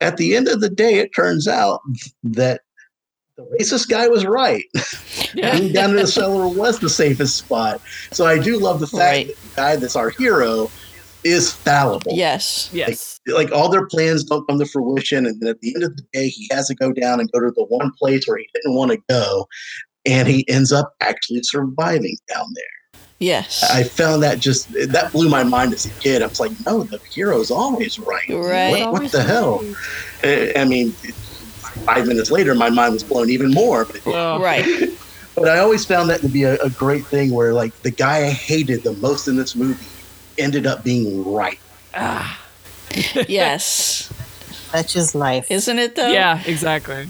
[0.00, 1.80] at the end of the day, it turns out
[2.24, 2.62] that
[3.36, 4.64] the racist guy was right.
[5.36, 7.80] Going down in the cellar was the safest spot.
[8.10, 9.26] So I do love the fact Right.
[9.28, 10.68] that the guy that's our hero
[11.24, 12.12] is fallible.
[12.14, 12.68] Yes.
[12.72, 13.20] Yes.
[13.28, 16.02] Like all their plans don't come to fruition, and then at the end of the
[16.12, 18.74] day, he has to go down and go to the one place where he didn't
[18.74, 19.46] want to go,
[20.04, 22.64] and he ends up actually surviving down there.
[23.22, 23.62] Yes.
[23.62, 26.22] I found that just that blew my mind as a kid.
[26.22, 28.28] I was like, no, the hero's always right.
[28.28, 28.84] Right.
[28.90, 29.64] What, what the hell?
[30.24, 30.90] I I mean,
[31.86, 33.84] five minutes later, my mind was blown even more.
[33.84, 34.66] But, Oh, right.
[35.36, 38.26] but I always found that to be a, a great thing where, like, the guy
[38.26, 39.86] I hated the most in this movie
[40.38, 41.60] ended up being right.
[41.94, 42.40] Ah.
[43.28, 44.12] yes.
[44.72, 45.50] That's just life.
[45.50, 46.08] Isn't it though?
[46.10, 47.08] Yeah, exactly.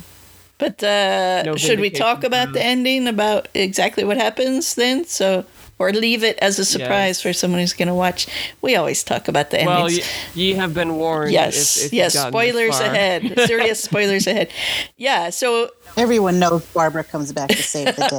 [0.58, 5.04] But uh, No should we talk about the ending about exactly what happens then?
[5.04, 5.44] So,
[5.82, 7.22] or leave it as a surprise Yes.
[7.22, 8.26] for someone who's going to watch.
[8.60, 10.06] We always talk about the Well, endings.
[10.36, 11.32] ye, ye have been warned.
[11.32, 12.14] yes, if, if yes.
[12.14, 13.34] you've gotten this Spoilers ahead.
[13.46, 14.50] Serious spoilers ahead.
[14.96, 15.30] Yeah.
[15.30, 18.18] So, Everyone knows Barbra comes back to save the day.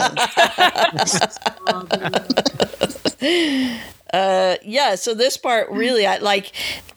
[4.14, 4.96] uh, yeah.
[4.96, 6.52] So this part really, I like.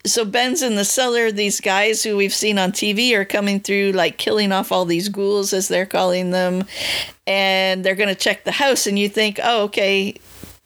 [0.04, 1.32] So Ben's in the cellar.
[1.32, 5.08] These guys who we've seen on TV are coming through, like killing off all these
[5.08, 6.64] ghouls, as they're calling them,
[7.26, 8.86] and they're going to check the house.
[8.86, 10.14] And you think, oh, okay,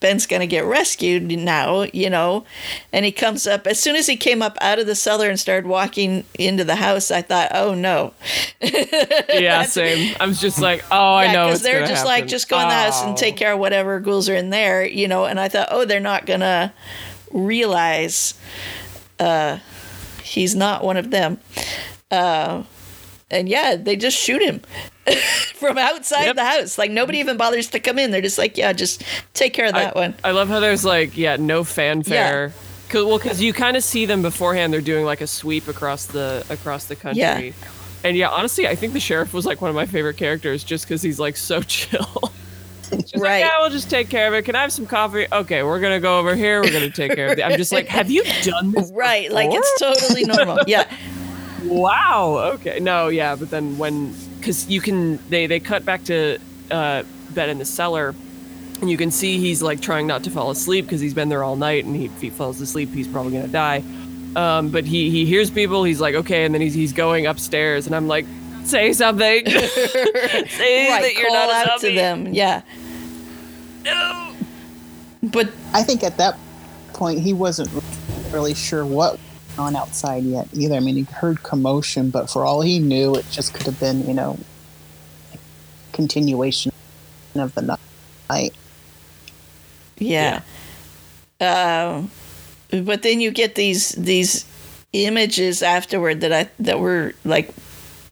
[0.01, 2.45] Ben's going to get rescued now, you know.
[2.93, 5.39] And he comes up, as soon as he came up out of the cellar and
[5.39, 8.15] started walking into the house, I thought, oh no.
[8.63, 10.17] Yeah, same.
[10.19, 11.47] I was just like, oh, I know.
[11.49, 13.17] because they're just like, just go in the house and Oh.
[13.17, 15.27] take care of whatever ghouls are in there, you know.
[15.27, 16.73] And I thought, oh, they're not going to
[17.31, 18.35] realize
[19.19, 19.59] uh,
[20.23, 21.39] he's not one of them.
[22.11, 22.63] Uh,
[23.31, 24.63] and yeah, they just shoot him
[25.55, 26.37] from outside Yep.
[26.37, 26.79] the house.
[26.79, 28.11] Like nobody even bothers to come in.
[28.11, 29.03] They're just like, yeah, just
[29.35, 30.15] take care of that I, one.
[30.25, 32.53] I love how there's like, yeah, no fanfare.
[32.89, 34.73] Cause, well, because you kind of see them beforehand.
[34.73, 37.21] They're doing like a sweep across the across the country.
[37.21, 37.53] Yeah.
[38.03, 40.87] And yeah, honestly, I think the sheriff was like one of my favorite characters, just
[40.87, 42.33] because he's like so chill.
[42.91, 43.39] She's like, Right.
[43.39, 44.43] yeah, we'll just take care of it.
[44.45, 45.27] Can I have some coffee?
[45.31, 46.61] Okay, we're gonna go over here.
[46.63, 47.43] We're gonna take care of it.
[47.43, 48.91] I'm just like, have you done this?
[48.95, 50.59] Right, like it's totally normal.
[50.67, 50.91] Yeah,
[51.65, 52.53] Wow.
[52.55, 52.81] Okay.
[52.81, 53.09] No.
[53.09, 53.37] Yeah.
[53.37, 56.39] But then when, because you can, they they cut back to
[56.71, 58.15] uh, Ben in the cellar,
[58.81, 61.45] and you can see he's like trying not to fall asleep because he's been there
[61.45, 63.83] all night, and he, if he falls asleep, he's probably gonna die.
[64.37, 65.85] Um, but he he hears people.
[65.85, 68.27] He's like, okay, and then he's he's going upstairs, and I'm like,
[68.65, 69.45] say something.
[69.47, 71.03] say right.
[71.03, 72.29] that you're Call not a out to them.
[72.33, 72.63] Yeah,
[73.85, 74.33] No.
[75.23, 76.39] but I think at that
[76.93, 77.71] point he wasn't
[78.33, 79.19] really sure what
[79.61, 80.75] was on outside yet either.
[80.75, 84.07] I mean, he heard commotion, but for all he knew, it just could have been,
[84.07, 84.39] you know,
[85.93, 86.73] continuation
[87.35, 87.79] of the
[88.29, 88.53] night.
[89.99, 90.43] yeah.
[91.41, 92.11] Um,
[92.71, 94.45] but then you get these these
[94.93, 97.51] images afterward that I that were like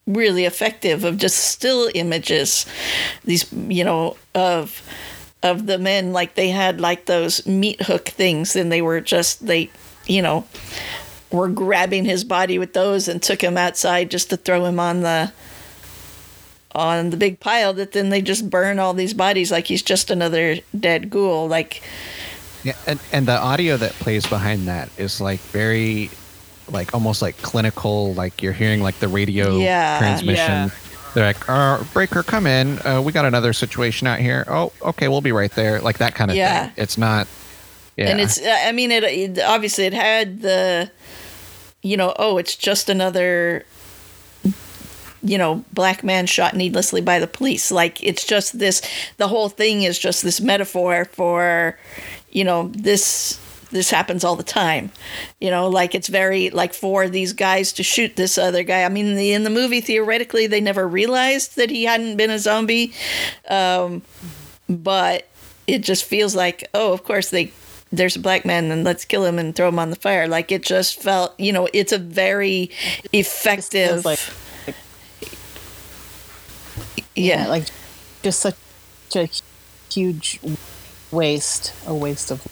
[0.06, 2.66] really effective of just still images.
[3.24, 4.82] These you know of
[5.42, 9.46] of the men like they had like those meat hook things and they were just
[9.46, 9.70] they
[10.06, 10.44] you know
[11.30, 15.02] were grabbing his body with those and took him outside just to throw him on
[15.02, 15.32] the
[16.74, 20.10] on the big pile that then they just burn all these bodies like he's just
[20.10, 21.82] another dead ghoul like
[22.62, 26.10] Yeah, and, and the audio that plays behind that is like very,
[26.70, 28.14] like almost like clinical.
[28.14, 29.98] Like you're hearing like the radio Yeah.
[29.98, 30.34] transmission.
[30.36, 30.68] Yeah.
[31.14, 32.78] They're like, uh, "Breaker, come in.
[32.84, 34.44] Uh, we got another situation out here.
[34.48, 36.64] Oh, okay, we'll be right there." Like that kind of Yeah.
[36.66, 36.72] thing.
[36.76, 37.26] It's not.
[37.98, 38.10] Yeah.
[38.10, 40.88] and it's i mean it, it obviously it had the
[41.82, 43.64] you know oh it's just another
[45.22, 47.70] you know black man shot needlessly by the police.
[47.70, 48.82] Like it's just this
[49.16, 51.78] the whole thing is just this metaphor for
[52.30, 53.40] you know this
[53.70, 54.90] this happens all the time.
[55.40, 58.84] You know like it's very like for these guys to shoot this other guy.
[58.84, 62.38] I mean the, in the movie theoretically they never realized that he hadn't been a
[62.38, 62.92] zombie.
[63.48, 64.02] Um,
[64.68, 65.28] but
[65.66, 67.52] it just feels like oh of course they
[67.90, 70.28] there's a black man and let's kill him and throw him on the fire.
[70.28, 72.70] Like it just felt you know it's a very
[73.12, 74.20] effective feels like-
[77.14, 77.48] yeah.
[77.48, 77.64] like
[78.22, 78.56] just such
[79.16, 79.28] a
[79.92, 80.40] huge
[81.10, 82.46] waste, a waste of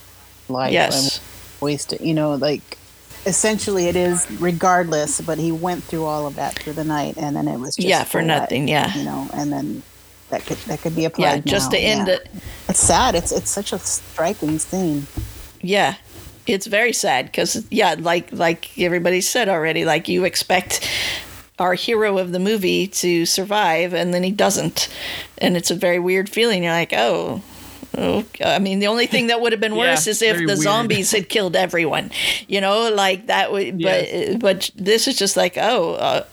[0.49, 0.73] life.
[0.73, 1.21] yes.
[1.21, 2.79] and waste, you know, like
[3.25, 7.37] essentially it is regardless, but he went through all of that through the night and
[7.37, 8.97] then it was just yeah for nothing yeah.
[8.97, 9.83] You know, and then
[10.31, 11.23] that could that could be applied.
[11.25, 12.15] yeah just now, to end yeah.
[12.15, 12.31] it
[12.69, 13.15] It's sad.
[13.15, 15.07] It's it's such a striking scene.
[15.61, 15.97] yeah
[16.47, 20.89] it's very sad because yeah like like everybody said already like you expect
[21.59, 24.89] our hero of the movie to survive and then he doesn't
[25.39, 27.43] and it's a very weird feeling you're like oh
[27.99, 30.47] oh, I mean, the only thing that would have been Yeah, worse is if the
[30.47, 30.59] weird.
[30.59, 32.11] zombies had killed everyone.
[32.49, 33.81] You know, like that would.
[33.81, 34.35] Yes.
[34.35, 36.25] But but this is just like, oh, uh,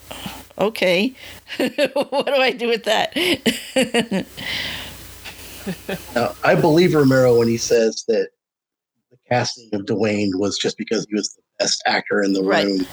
[0.58, 1.14] okay.
[1.56, 3.14] what do I do with that?
[6.14, 8.28] Now, I believe Romero when he says that
[9.10, 12.66] the casting of Duane was just because he was the best actor in the Right.
[12.66, 12.86] room.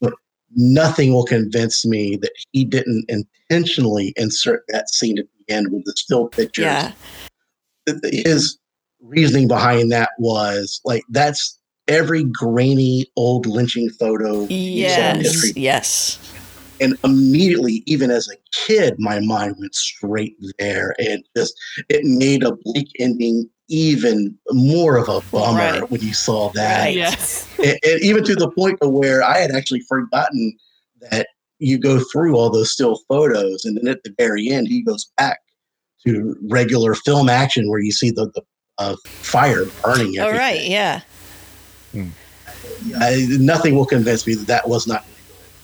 [0.00, 0.12] But
[0.54, 5.84] nothing will convince me that he didn't intentionally insert that scene at the end with
[5.86, 6.64] the still pictures.
[6.64, 6.92] yeah.
[8.04, 8.58] His
[9.00, 15.56] reasoning behind that was like that's every grainy old lynching photo you saw in Yes.
[15.56, 16.18] Yes.
[16.82, 21.54] And immediately even as a kid my mind went straight there and just
[21.88, 25.90] it made a bleak ending even more of a bummer Right.
[25.90, 26.96] when you saw that Right.
[26.96, 27.48] Yes.
[27.58, 30.56] and, and even to the point to where i had actually forgotten
[31.10, 31.28] that
[31.58, 35.10] you go through all those still photos and then at the very end he goes
[35.16, 35.38] back
[36.04, 38.42] to regular film action where you see the, the
[38.78, 40.38] uh, fire burning All everything.
[40.38, 40.64] right.
[40.64, 41.00] Yeah.
[42.98, 45.04] I, nothing will convince me that that was not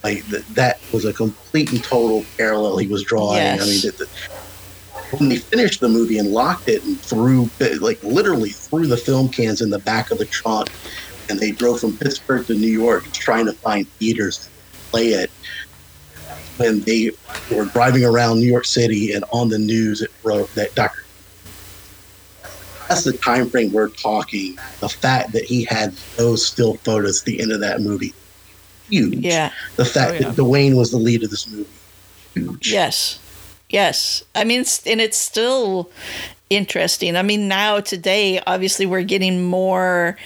[0.03, 3.41] like that, that was a complete and total parallel he was drawing.
[3.41, 3.83] I mean,
[5.19, 7.49] when they finished the movie and locked it and threw
[7.81, 10.69] like literally threw the film cans in the back of the trunk,
[11.29, 14.51] and they drove from Pittsburgh to New York trying to find theaters to
[14.91, 15.31] play it.
[16.59, 17.13] When they
[17.53, 21.05] were driving around New York City and on the news, it wrote that Dr
[22.89, 24.59] that's the time frame we're talking.
[24.81, 28.15] The fact that he had those still photos at the end of that movie,
[28.89, 29.19] huge.
[29.19, 29.53] Yeah.
[29.77, 30.21] The oh, fact Oh, yeah.
[30.29, 31.69] that Duane was the lead of this movie,
[32.35, 32.71] huge.
[32.73, 33.19] Yes.
[33.69, 34.25] Yes.
[34.35, 35.91] I mean, it's, and it's still
[36.51, 37.17] interesting.
[37.17, 40.17] I mean, now today, obviously, we're getting more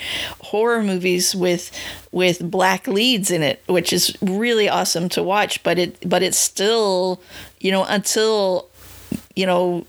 [0.40, 1.70] horror movies with
[2.12, 5.62] with black leads in it, which is really awesome to watch.
[5.62, 7.20] But it, but it's still,
[7.60, 8.68] you know, until
[9.34, 9.84] you know,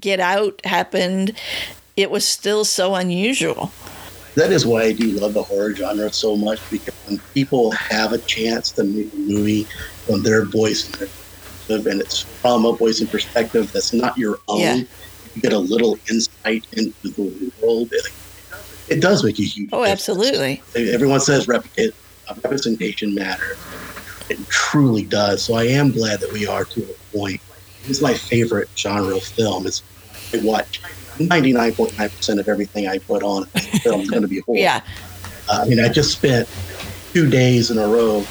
[0.00, 1.36] Get Out happened,
[1.96, 3.70] it was still so unusual.
[4.36, 8.12] That is why I do love the horror genre so much because when people have
[8.12, 9.64] a chance to make a movie
[10.06, 14.16] from their voice and their perspective, and it's from a voice and perspective that's not
[14.16, 14.74] your own, Yeah.
[15.34, 17.88] you get a little insight into the world.
[17.92, 18.06] It,
[18.88, 20.08] it does make a huge Oh, difference.
[20.08, 20.62] absolutely.
[20.74, 21.92] everyone says repre-
[22.44, 23.56] representation matters.
[24.28, 25.42] It truly does.
[25.44, 27.40] So I am glad that we are to a point.
[27.88, 29.66] It's my favorite genre of film.
[29.66, 29.82] It's
[30.32, 30.80] I watch
[31.28, 34.58] 99.9% of everything I put on film is going to be horror.
[34.58, 34.80] Yeah.
[35.48, 36.48] Uh, I mean, I just spent
[37.12, 38.24] two days in a row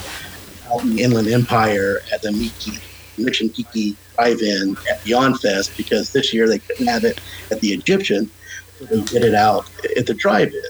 [0.72, 2.74] out in the Inland Empire at the Miki
[3.18, 7.20] Mission Tiki Drive-In at Beyond Fest because this year they couldn't have it
[7.52, 8.30] at the Egyptian,
[8.78, 10.62] so they did it out at the drive-in.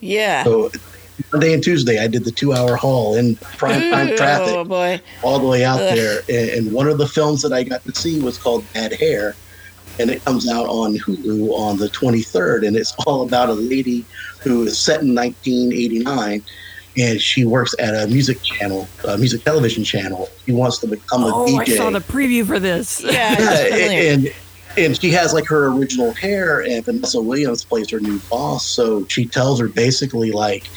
[0.00, 0.44] Yeah.
[0.44, 0.70] So
[1.32, 5.00] Monday and Tuesday, I did the two-hour haul in prime time Oh traffic boy.
[5.22, 5.94] all the way out Ugh.
[5.96, 6.20] there.
[6.56, 9.34] And one of the films that I got to see was called Bad Hair,
[9.98, 12.66] and it comes out on Hulu on the 23rd.
[12.66, 14.04] And it's all about a lady
[14.40, 16.42] who is set in 1989,
[16.96, 20.28] and she works at a music channel, a music television channel.
[20.46, 23.00] She wants to become a Oh, DJ I saw the preview for this.
[23.04, 23.36] Yeah.
[23.38, 24.32] yeah, and
[24.76, 28.64] and she has like her original hair, and Vanessa Williams plays her new boss.
[28.64, 30.68] So she tells her basically like,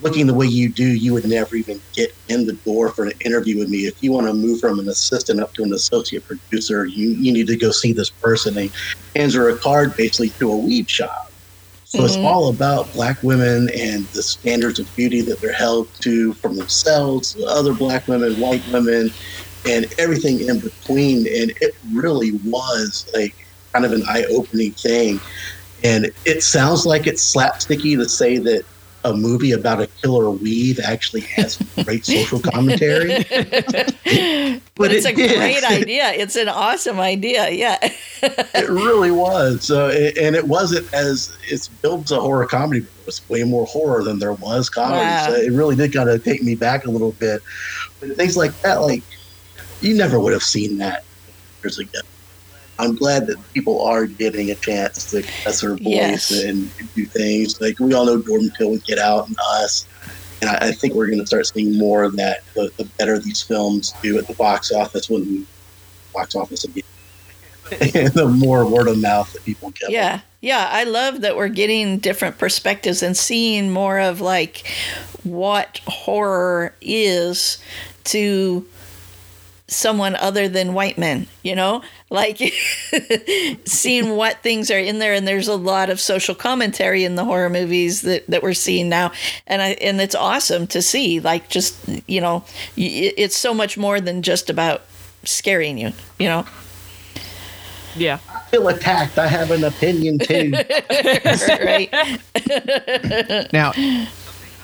[0.00, 3.12] looking the way you do, you would never even get in the door for an
[3.24, 3.78] interview with me.
[3.80, 7.32] If you want to move from an assistant up to an associate producer, you you
[7.32, 8.56] need to go see this person.
[8.56, 8.66] And
[9.14, 11.32] he hands her a card basically to a weed shop.
[11.84, 12.24] So it's Mhm.
[12.24, 17.34] all about black women and the standards of beauty that they're held to from themselves,
[17.48, 19.14] other black women, white women,
[19.64, 21.26] and everything in between.
[21.26, 23.34] And it really was like
[23.72, 25.22] kind of an eye opening thing.
[25.82, 28.64] And it sounds like it's slapsticky to say that
[29.04, 33.08] a movie about a killer weave actually has great social commentary.
[34.74, 35.36] but it's it a did.
[35.36, 36.10] great idea.
[36.12, 37.48] It's an awesome idea.
[37.50, 37.78] Yeah.
[38.22, 39.64] it really was.
[39.64, 43.44] So, it- and it wasn't as it's built a horror comedy, but it was way
[43.44, 45.00] more horror than there was comedy.
[45.00, 45.26] Wow.
[45.28, 47.40] So it really did kind of take me back a little bit.
[48.00, 49.02] But things like that, like
[49.80, 51.04] you never would have seen that
[51.62, 52.00] years ago.
[52.78, 56.44] I'm glad that people are getting a chance to express their voice Yes.
[56.44, 57.60] and do things.
[57.60, 59.86] Like we all know Jordan Peele would get out and us.
[60.40, 62.44] And I, I think we're going to start seeing more of that.
[62.54, 65.44] The, the better these films do at the box office when the
[66.14, 66.84] box office again.
[67.72, 69.90] and the more word of mouth that people get.
[69.90, 70.20] Yeah.
[70.40, 70.68] Yeah.
[70.70, 74.64] I love that we're getting different perspectives and seeing more of like
[75.24, 77.58] what horror is
[78.04, 78.64] to
[79.68, 81.82] someone other than white men, you know?
[82.10, 82.38] Like
[83.66, 87.24] seeing what things are in there and there's a lot of social commentary in the
[87.24, 89.12] horror movies that, that we're seeing now.
[89.46, 91.76] And I and it's awesome to see like just,
[92.08, 92.44] you know,
[92.76, 94.82] it's so much more than just about
[95.24, 96.46] scaring you, you know?
[97.94, 98.18] Yeah.
[98.34, 99.18] I feel attacked.
[99.18, 100.52] I have an opinion too.
[101.48, 101.90] right.
[103.52, 103.72] Now,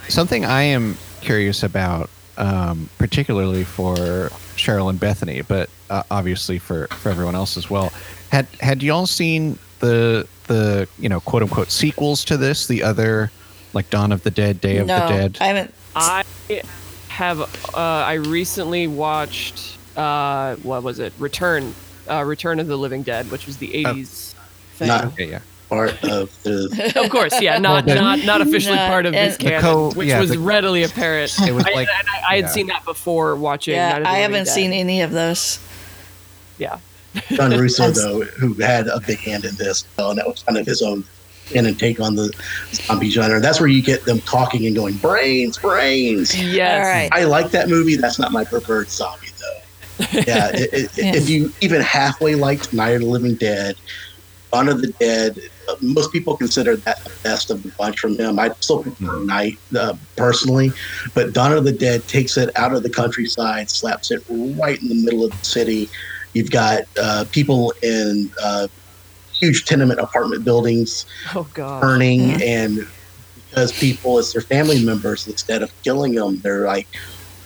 [0.09, 6.87] something I am curious about, um, particularly for Cheryl and Bethany, but uh, obviously for,
[6.89, 7.93] for everyone else as well.
[8.31, 12.67] Had had y'all seen the the you know quote unquote sequels to this?
[12.67, 13.31] The other
[13.73, 15.39] like Dawn of the Dead, Day of no, the Dead.
[15.41, 15.75] I haven't.
[15.95, 16.25] I
[17.09, 17.41] have.
[17.75, 19.79] Uh, I recently watched.
[19.97, 21.13] Uh, what was it?
[21.19, 21.75] Return.
[22.09, 24.35] Uh, Return of the Living Dead, which was the '80s
[24.75, 24.89] thing.
[24.89, 25.41] Not- Okay, yeah.
[25.69, 29.37] Part of the of course, yeah, not Well, not not officially Not- part of this
[29.39, 31.35] The canon, co- which yeah, was the- readily apparent.
[31.47, 32.51] It was I, like and I, I had yeah.
[32.51, 33.75] seen that before watching.
[33.75, 34.53] Yeah, Night of the I haven't Dead.
[34.53, 35.59] seen any of those.
[36.59, 36.79] Yeah,
[37.31, 40.59] John Russo, though, who had a big hand in this, though, and that was kind
[40.59, 41.03] of his own
[41.53, 42.33] in and take on the
[42.73, 43.41] zombie genre.
[43.41, 46.35] That's where you get them talking and going brains, brains.
[46.41, 46.85] yes.
[46.87, 47.09] All right.
[47.13, 47.97] I like that movie.
[47.97, 50.07] That's not my preferred zombie, though.
[50.27, 51.15] Yeah, it, it, Yeah.
[51.17, 53.77] if you even halfway liked Night of the Living Dead,
[54.53, 55.39] Dawn of the Dead,
[55.81, 58.39] most people consider that the best of the bunch from him.
[58.39, 60.73] I still prefer Night uh, personally,
[61.15, 64.89] but Dawn of the Dead takes it out of the countryside, slaps it right in
[64.89, 65.91] the middle of the city.
[66.33, 68.69] You've got uh, people in uh,
[69.41, 71.05] huge tenement apartment buildings
[71.35, 71.81] Oh god.
[71.81, 72.39] burning Yeah.
[72.43, 72.79] and
[73.35, 76.89] because people as their family members instead of killing them they're like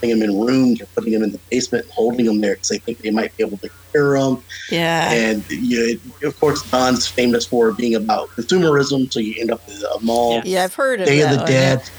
[0.01, 2.69] putting them in rooms or putting them in the basement and holding them there because
[2.69, 5.11] they think they might be able to cure them Yeah.
[5.13, 9.67] and you know, of course Dawn's famous for being about consumerism so you end up
[9.67, 11.91] with a mall yeah, I've heard of day that of the one, dead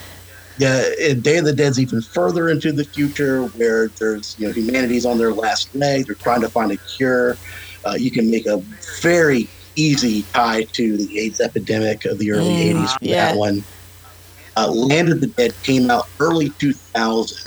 [0.58, 4.52] yeah, and Day of the Dead's even further into the future, where there's you know
[4.52, 6.06] humanity's on their last leg.
[6.08, 7.38] They're trying to find a cure.
[7.86, 8.62] Uh, you can make a
[9.02, 9.48] very
[9.78, 13.00] easy tie to the AIDS epidemic of the early Mm, '80s.
[13.00, 13.32] With yeah.
[13.32, 13.64] That one,
[14.58, 17.38] uh, Land of the Dead came out early 2000.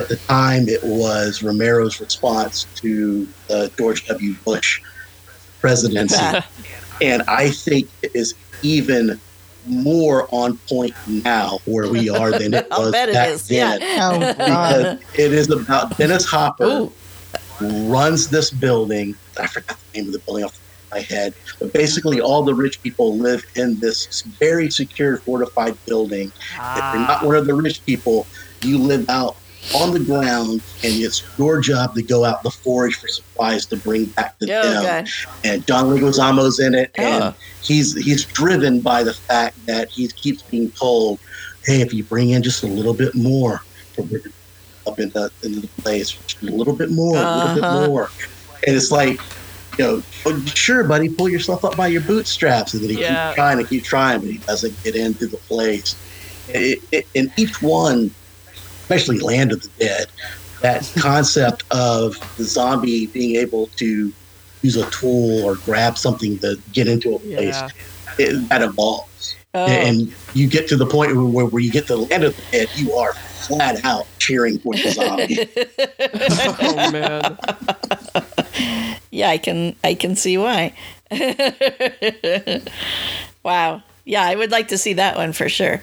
[0.00, 4.34] At the time, it was Romero's response to the George W.
[4.44, 4.80] Bush
[5.60, 6.16] presidency
[7.02, 9.20] and I think it is even
[9.66, 13.80] more on point now where we are than it was bet it back is, then.
[13.80, 13.98] yeah.
[14.00, 16.92] Oh Because it is about Dennis Hopper Ooh.
[17.60, 19.14] runs this building.
[19.38, 22.20] I forgot the name of the building off the top of my head, but basically
[22.20, 26.32] all the rich people live in this very secure, fortified building.
[26.50, 27.26] If you're not ah.
[27.26, 28.26] one of the rich people,
[28.62, 29.36] you live out
[29.74, 33.76] on the ground, and it's your job to go out to forage for supplies to
[33.78, 35.08] bring back to Oh, them God.
[35.44, 37.34] and John Leguizamo's in it, and Oh.
[37.62, 41.20] he's he's driven by the fact that he keeps being told,
[41.64, 43.60] "Hey, if you bring in just a little bit more
[43.94, 44.10] from
[44.86, 47.54] up in the, into the place, a little bit more, a little Uh-huh.
[47.54, 48.10] bit more,"
[48.66, 49.18] and it's like,
[49.78, 53.28] you know, "Oh, sure, buddy, pull yourself up by your bootstraps, and then he Yeah.
[53.28, 55.94] keeps trying to keep trying, but he doesn't get into the place.
[56.48, 58.10] It, it, and each one,
[58.92, 60.06] especially Land of the Dead,
[60.60, 64.12] that concept of the zombie being able to
[64.62, 67.68] use a tool or grab something to get into a place Yeah.
[68.18, 69.66] it, that evolves Oh.
[69.66, 72.42] and you get to the point where, where you get to the land of the
[72.52, 75.46] dead you are flat out cheering for the zombie
[76.62, 77.36] oh man.
[79.10, 80.72] yeah, I can I can see why.
[83.42, 83.82] wow.
[84.04, 85.80] Yeah, I would like to see that one for sure.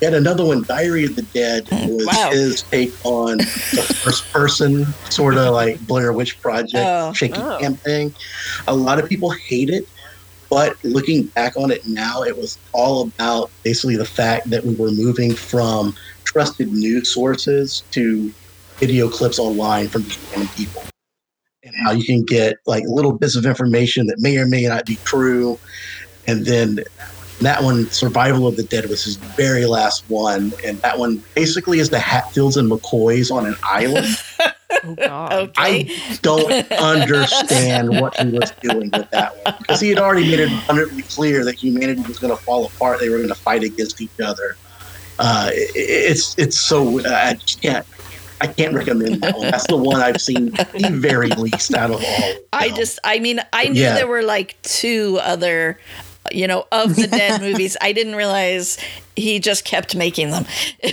[0.00, 2.30] Yet another one, Diary of the Dead, was Wow.
[2.32, 7.12] his take on the first person, sort of like Blair Witch Project, Oh.
[7.12, 7.58] shaky Oh.
[7.60, 8.14] cam thing.
[8.66, 9.86] A lot of people hate it,
[10.50, 14.74] but looking back on it now, it was all about basically the fact that we
[14.74, 18.32] were moving from trusted news sources to
[18.78, 20.82] video clips online from random people.
[21.62, 24.84] And how you can get like little bits of information that may or may not
[24.84, 25.58] be true.
[26.26, 26.80] And then
[27.40, 30.52] that one, Survival of the Dead, was his very last one.
[30.64, 34.06] And that one basically is the Hatfields and McCoys on an island.
[34.86, 35.32] Oh god.
[35.32, 35.52] Okay.
[35.56, 40.40] I don't understand what he was doing with that one because he had already made
[40.40, 42.98] it abundantly clear that humanity was going to fall apart.
[43.00, 44.56] They were going to fight against each other.
[45.18, 47.86] Uh, it- it's it's so I just can't
[48.40, 49.50] I can't recommend that one.
[49.50, 52.30] That's the one I've seen the very least out of all.
[52.32, 53.94] of I just, I mean, I knew Yeah.
[53.94, 55.78] there were like two other,
[56.32, 57.76] you know, of the dead movies.
[57.80, 58.78] I didn't realize
[59.16, 60.44] he just kept making them.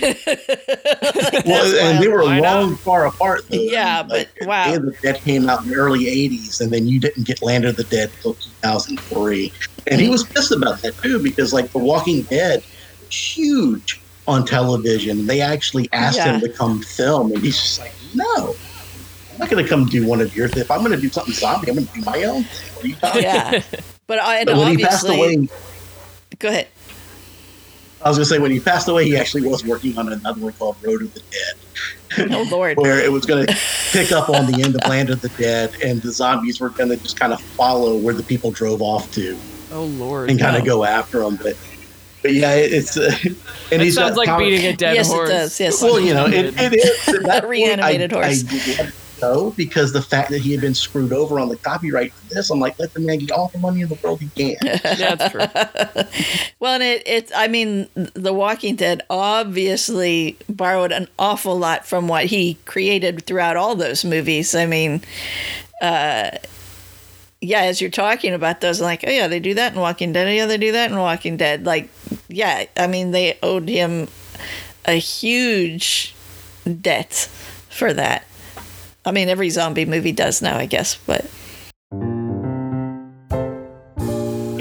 [1.46, 2.62] well, and they were Why not?
[2.62, 3.42] long far apart.
[3.48, 3.56] Though.
[3.60, 4.70] Yeah, but wow.
[4.70, 7.42] Day of the Dead came out in the early '80s, and then you didn't get
[7.42, 9.52] Land of the Dead until 2003.
[9.88, 12.62] And he was pissed about that too, because like The Walking Dead,
[13.10, 15.26] huge on television.
[15.26, 16.34] They actually asked Yeah.
[16.34, 18.54] him to come film, and he's just like, "No,
[19.32, 20.56] I'm not going to come do one of yours.
[20.56, 22.74] If I'm going to do something zombie, I'm going to do my own thing.
[22.74, 23.62] What are you talking?" yeah.
[24.12, 25.48] But, I- and But when he passed obviously, away,
[26.38, 26.68] go ahead.
[28.04, 30.38] I was going to say when he passed away, he actually was working on another
[30.42, 32.76] one called Road of the Dead, Oh Lord.
[32.82, 33.56] where it was going to
[33.90, 36.90] pick up on the end of Land of the Dead, and the zombies were going
[36.90, 39.34] to just kind of follow where the people drove off to
[39.72, 40.28] Oh lord.
[40.28, 40.58] and kind No.
[40.58, 41.36] of go after them.
[41.36, 41.56] But
[42.20, 43.36] but yeah, it's uh, and
[43.70, 45.30] It he's sounds like com- beating a dead yes, horse.
[45.30, 45.58] it does.
[45.58, 45.82] Yes.
[45.82, 48.44] Well, you know, it, it is at that point, Reanimated I, horse.
[48.78, 48.92] I
[49.22, 52.50] didn't because the fact that he had been screwed over on the copyright for this,
[52.50, 54.56] I'm like, let the man get all the money in the world he can.
[54.62, 54.76] Yeah,
[55.16, 55.40] that's true.
[56.60, 62.08] well, and it, it, I mean, The Walking Dead obviously borrowed an awful lot from
[62.08, 64.54] what he created throughout all those movies.
[64.54, 65.02] I mean,
[65.80, 66.30] uh,
[67.40, 70.12] yeah, as you're talking about those, I'm like, oh yeah, they do that in Walking
[70.12, 70.32] Dead.
[70.34, 71.66] Yeah, they do that in Walking Dead.
[71.66, 71.88] Like,
[72.28, 74.08] yeah, I mean, they owed him
[74.84, 76.14] a huge
[76.80, 77.28] debt
[77.68, 78.24] for that.
[79.04, 81.24] I mean, every zombie movie does now, I guess, but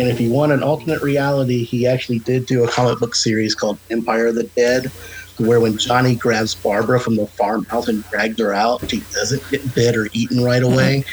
[0.02, 3.54] And if you want an alternate reality, he actually did do a comic book series
[3.54, 4.92] called Empire of the Dead,
[5.38, 9.76] where when Johnny grabs Barbra from the farmhouse and drags her out, she doesn't get
[9.76, 11.04] bit or eaten right away.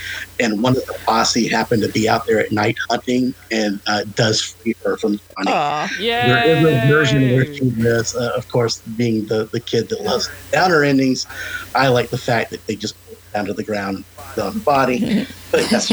[0.40, 4.04] And one of the posse happened to be out there at night hunting and uh,
[4.14, 5.52] does free her from Johnny.
[5.52, 6.44] aw, Yeah.
[6.46, 10.02] There is a version where she does, uh, of course, being the, the kid that
[10.02, 11.26] loves downer endings.
[11.74, 13.07] I like the fact that they just put it
[13.38, 14.04] down to the ground
[14.36, 15.26] on the body.
[15.50, 15.90] But that's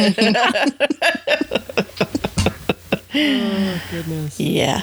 [3.18, 4.38] Oh, goodness.
[4.40, 4.82] yeah.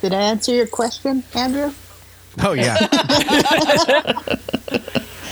[0.00, 1.72] Did I answer your question, Andrew?
[2.40, 2.76] Oh yeah.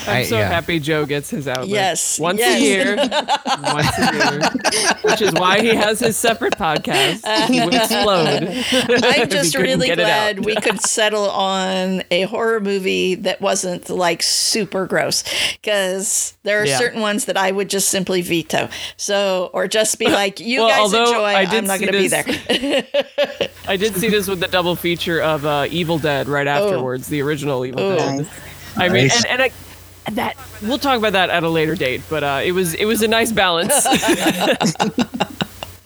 [0.06, 0.48] I'm I- so yeah.
[0.48, 1.68] happy Joe gets his outlet.
[1.68, 2.60] Yes, Once yes.
[2.60, 2.96] a year.
[3.74, 5.00] once a year.
[5.02, 7.24] Which is why he has his separate podcast.
[7.48, 8.64] He would explode.
[9.04, 14.86] I'm just really glad we could settle on a horror movie that wasn't like super
[14.86, 16.78] gross because there are Yeah.
[16.78, 18.68] certain ones that I would just simply veto.
[18.96, 21.92] So, or just be like, you Well, guys although enjoy, I did I'm not going
[21.92, 22.84] to be there.
[23.68, 27.22] I did see this with the double feature of uh, Evil Dead right afterwards, the
[27.22, 27.96] original Evil Oh.
[27.96, 28.16] Dead.
[28.18, 28.28] Nice.
[28.76, 29.24] I mean, Nice.
[29.24, 29.54] and, and I, and
[30.12, 33.02] that we'll talk about that at a later date, but uh, it was it was
[33.02, 33.72] a nice balance.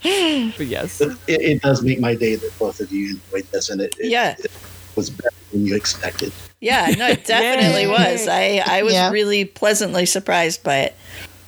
[0.03, 3.81] but yes, it, it does make my day that both of you enjoyed this, and
[3.81, 4.35] it, it, Yeah.
[4.39, 4.51] it
[4.97, 6.33] was better than you expected.
[6.61, 8.27] yeah, no, it definitely was.
[8.29, 9.11] I, I was Yeah.
[9.11, 10.97] really pleasantly surprised by it.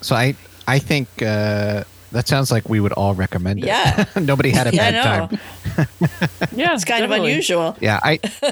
[0.00, 0.34] So I
[0.66, 3.66] I think uh, that sounds like we would all recommend it.
[3.66, 4.04] Yeah.
[4.20, 5.40] Nobody had a Yeah, bad time.
[6.54, 7.76] yeah, It's kind of unusual.
[7.80, 8.18] Yeah, I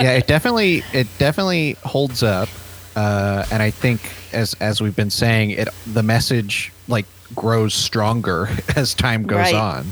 [0.00, 2.48] yeah, it definitely it definitely holds up.
[2.96, 8.48] Uh, and I think as as we've been saying, it the message like grows stronger
[8.76, 9.54] as time goes Right.
[9.54, 9.86] on.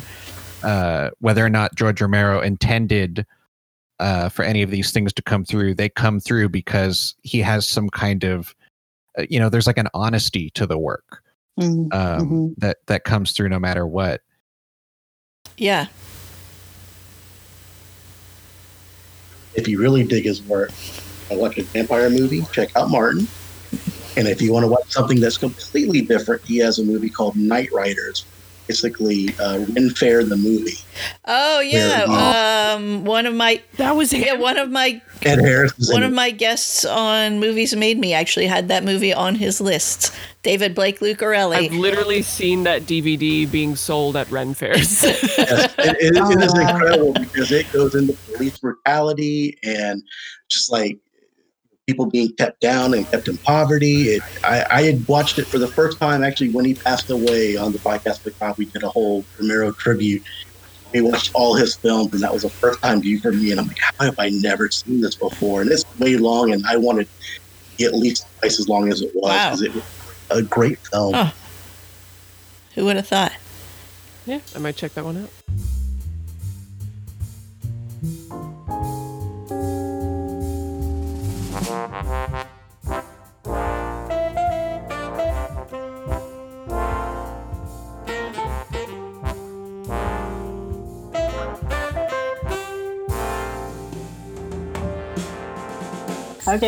[0.62, 3.24] Uh, whether or not George Romero intended
[3.98, 7.66] uh, for any of these things to come through, they come through because he has
[7.68, 8.54] some kind of
[9.18, 11.22] uh, you know, there's like an honesty to the work
[11.58, 11.92] Mhm.
[11.94, 12.54] um, Mhm.
[12.58, 14.20] that that comes through no matter what.
[15.56, 15.86] Yeah.
[19.54, 20.70] If you really dig his work,
[21.30, 23.26] I watch a vampire movie, check out Martin.
[24.16, 27.34] And if you want to watch something that's completely different, he has a movie called
[27.36, 28.24] Knightriders.
[28.66, 30.76] Basically, uh, Ren Fair the movie.
[31.24, 32.74] Oh yeah.
[32.76, 36.14] Um, one of my That was yeah one of my Ed Harris One of it.
[36.14, 40.14] my guests on Movies Made Me actually had that movie on his list.
[40.44, 41.56] David Blake Lucarelli.
[41.56, 45.02] I've literally seen that DVD being sold at Ren fairs.
[45.04, 50.00] Yes, it, it- it is incredible because it goes into police brutality and
[50.48, 50.96] just like
[51.90, 54.10] people being kept down and kept in poverty.
[54.10, 57.56] It, I, I had watched it for the first time actually when he passed away
[57.56, 58.22] on the podcast.
[58.22, 60.22] Because we did a whole Romero tribute.
[60.92, 63.50] We watched all his films, and that was the first time view for me.
[63.50, 65.62] And I'm like, how have I never seen this before?
[65.62, 67.08] And it's way long, and I wanted
[67.80, 69.44] at least twice as long as it was Wow.
[69.50, 69.84] because it was
[70.30, 71.14] a great film.
[71.14, 71.32] Oh.
[72.76, 73.32] Who would have thought?
[74.26, 75.28] yeah, I might check that one
[78.02, 78.49] out.
[81.70, 81.86] Okay,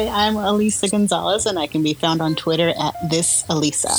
[0.08, 3.90] I'm Elisa Gonzalez, and I can be found on Twitter at this Elisa.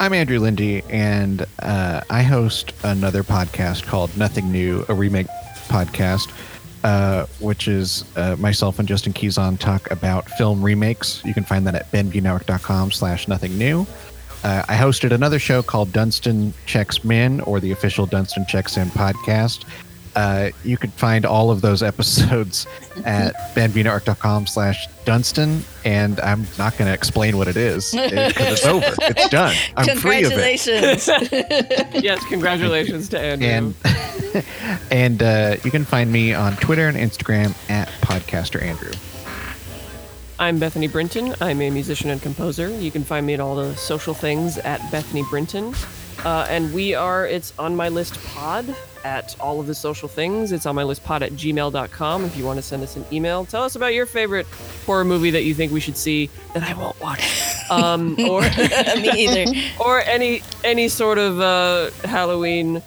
[0.00, 5.26] I'm Andrew Lindy, and uh, I host another podcast called Nothing New, a remake
[5.68, 6.32] podcast,
[6.86, 11.20] uh, which is uh, myself and Justin Keyson talk about film remakes.
[11.24, 13.84] You can find that at benvnetwork.com slash nothing new.
[14.44, 18.86] Uh, I hosted another show called Dunstan Checks In, or the official Dunstan Checks In
[18.90, 19.64] podcast.
[20.16, 22.66] Uh, you could find all of those episodes
[23.04, 28.64] at benvnetwork.com slash Dunstan, and I'm not going to explain what it is because it's
[28.64, 28.94] over.
[29.02, 29.54] It's done.
[29.76, 30.58] I'm free of it.
[30.58, 31.10] Congratulations.
[32.02, 33.48] Yes, congratulations to Andrew.
[33.48, 34.44] And
[34.90, 38.92] and uh, you can find me on Twitter and Instagram at Podcaster Andrew.
[40.38, 41.34] I'm Bethany Brinton.
[41.40, 42.68] I'm a musician and composer.
[42.68, 45.74] You can find me at all the social things at Bethany Brinton.
[46.24, 50.50] Uh, and we are, it's on my list pod at all of the social things.
[50.50, 53.44] It's on my list pod at gmail.com if you want to send us an email.
[53.44, 54.46] Tell us about your favorite
[54.84, 57.22] horror movie that you think we should see that I won't watch.
[57.68, 58.42] Um, or,
[58.96, 59.52] Me either.
[59.84, 62.80] or any any sort of uh, Halloween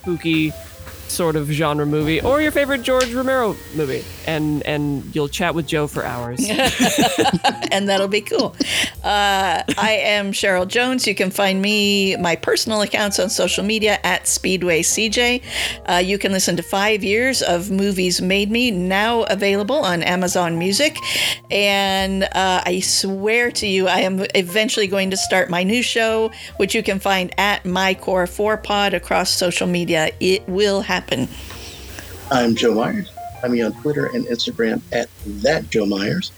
[0.00, 0.50] spooky
[1.14, 5.66] sort of genre movie or your favorite George Romero movie and and you'll chat with
[5.66, 6.44] Joe for hours.
[7.70, 8.56] and that'll be cool.
[9.02, 11.06] Uh, I am Cheryl Jones.
[11.06, 15.42] You can find me, my personal accounts on social media at Speedway CJ.
[15.88, 20.58] Uh, you can listen to five years of Movies Made Me, now available on Amazon
[20.58, 20.96] Music.
[21.50, 26.30] And uh, I swear to you, I am eventually going to start my new show,
[26.56, 30.10] which you can find at MyCore4Pod across social media.
[30.20, 31.03] It will happen.
[32.30, 33.10] I'm Joe Myers.
[33.40, 35.08] Find me on Twitter and Instagram at
[35.42, 36.32] that Joe Myers.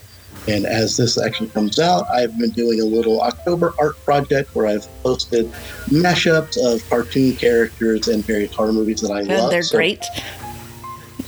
[0.49, 4.67] And as this actually comes out, I've been doing a little October art project where
[4.67, 5.51] I've posted
[5.89, 9.51] mashups of cartoon characters and various horror movies that I And love.
[9.51, 10.05] they're So great.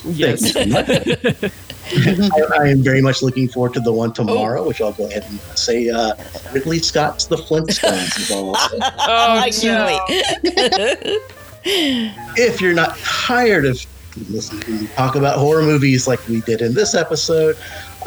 [0.05, 0.89] Thank you so much.
[1.91, 5.24] I, I am very much looking forward to the one tomorrow, which I'll go ahead
[5.28, 6.12] and say uh,
[6.53, 8.18] Ridley Scott's The Flintstones.
[8.20, 10.01] is all Oh, I can't
[10.45, 11.20] wait.
[11.64, 13.84] if you're not tired of
[14.30, 17.56] listening to talk about horror movies like we did in this episode,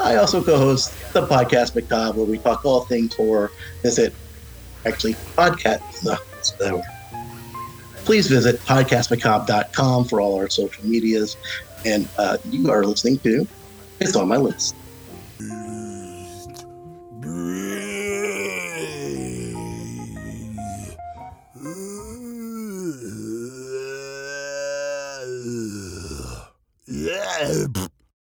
[0.02, 3.52] I also co-host the podcast Macabre, where we talk all things horror.
[3.84, 4.14] Visit
[4.86, 6.04] actually podcast.
[6.04, 6.18] No,
[6.60, 6.84] the.
[8.04, 11.38] Please visit podcastmacabre.com for all our social medias.
[11.86, 13.48] And uh, you are listening to
[14.00, 14.76] It's on My List.
[26.92, 27.68] Yeah.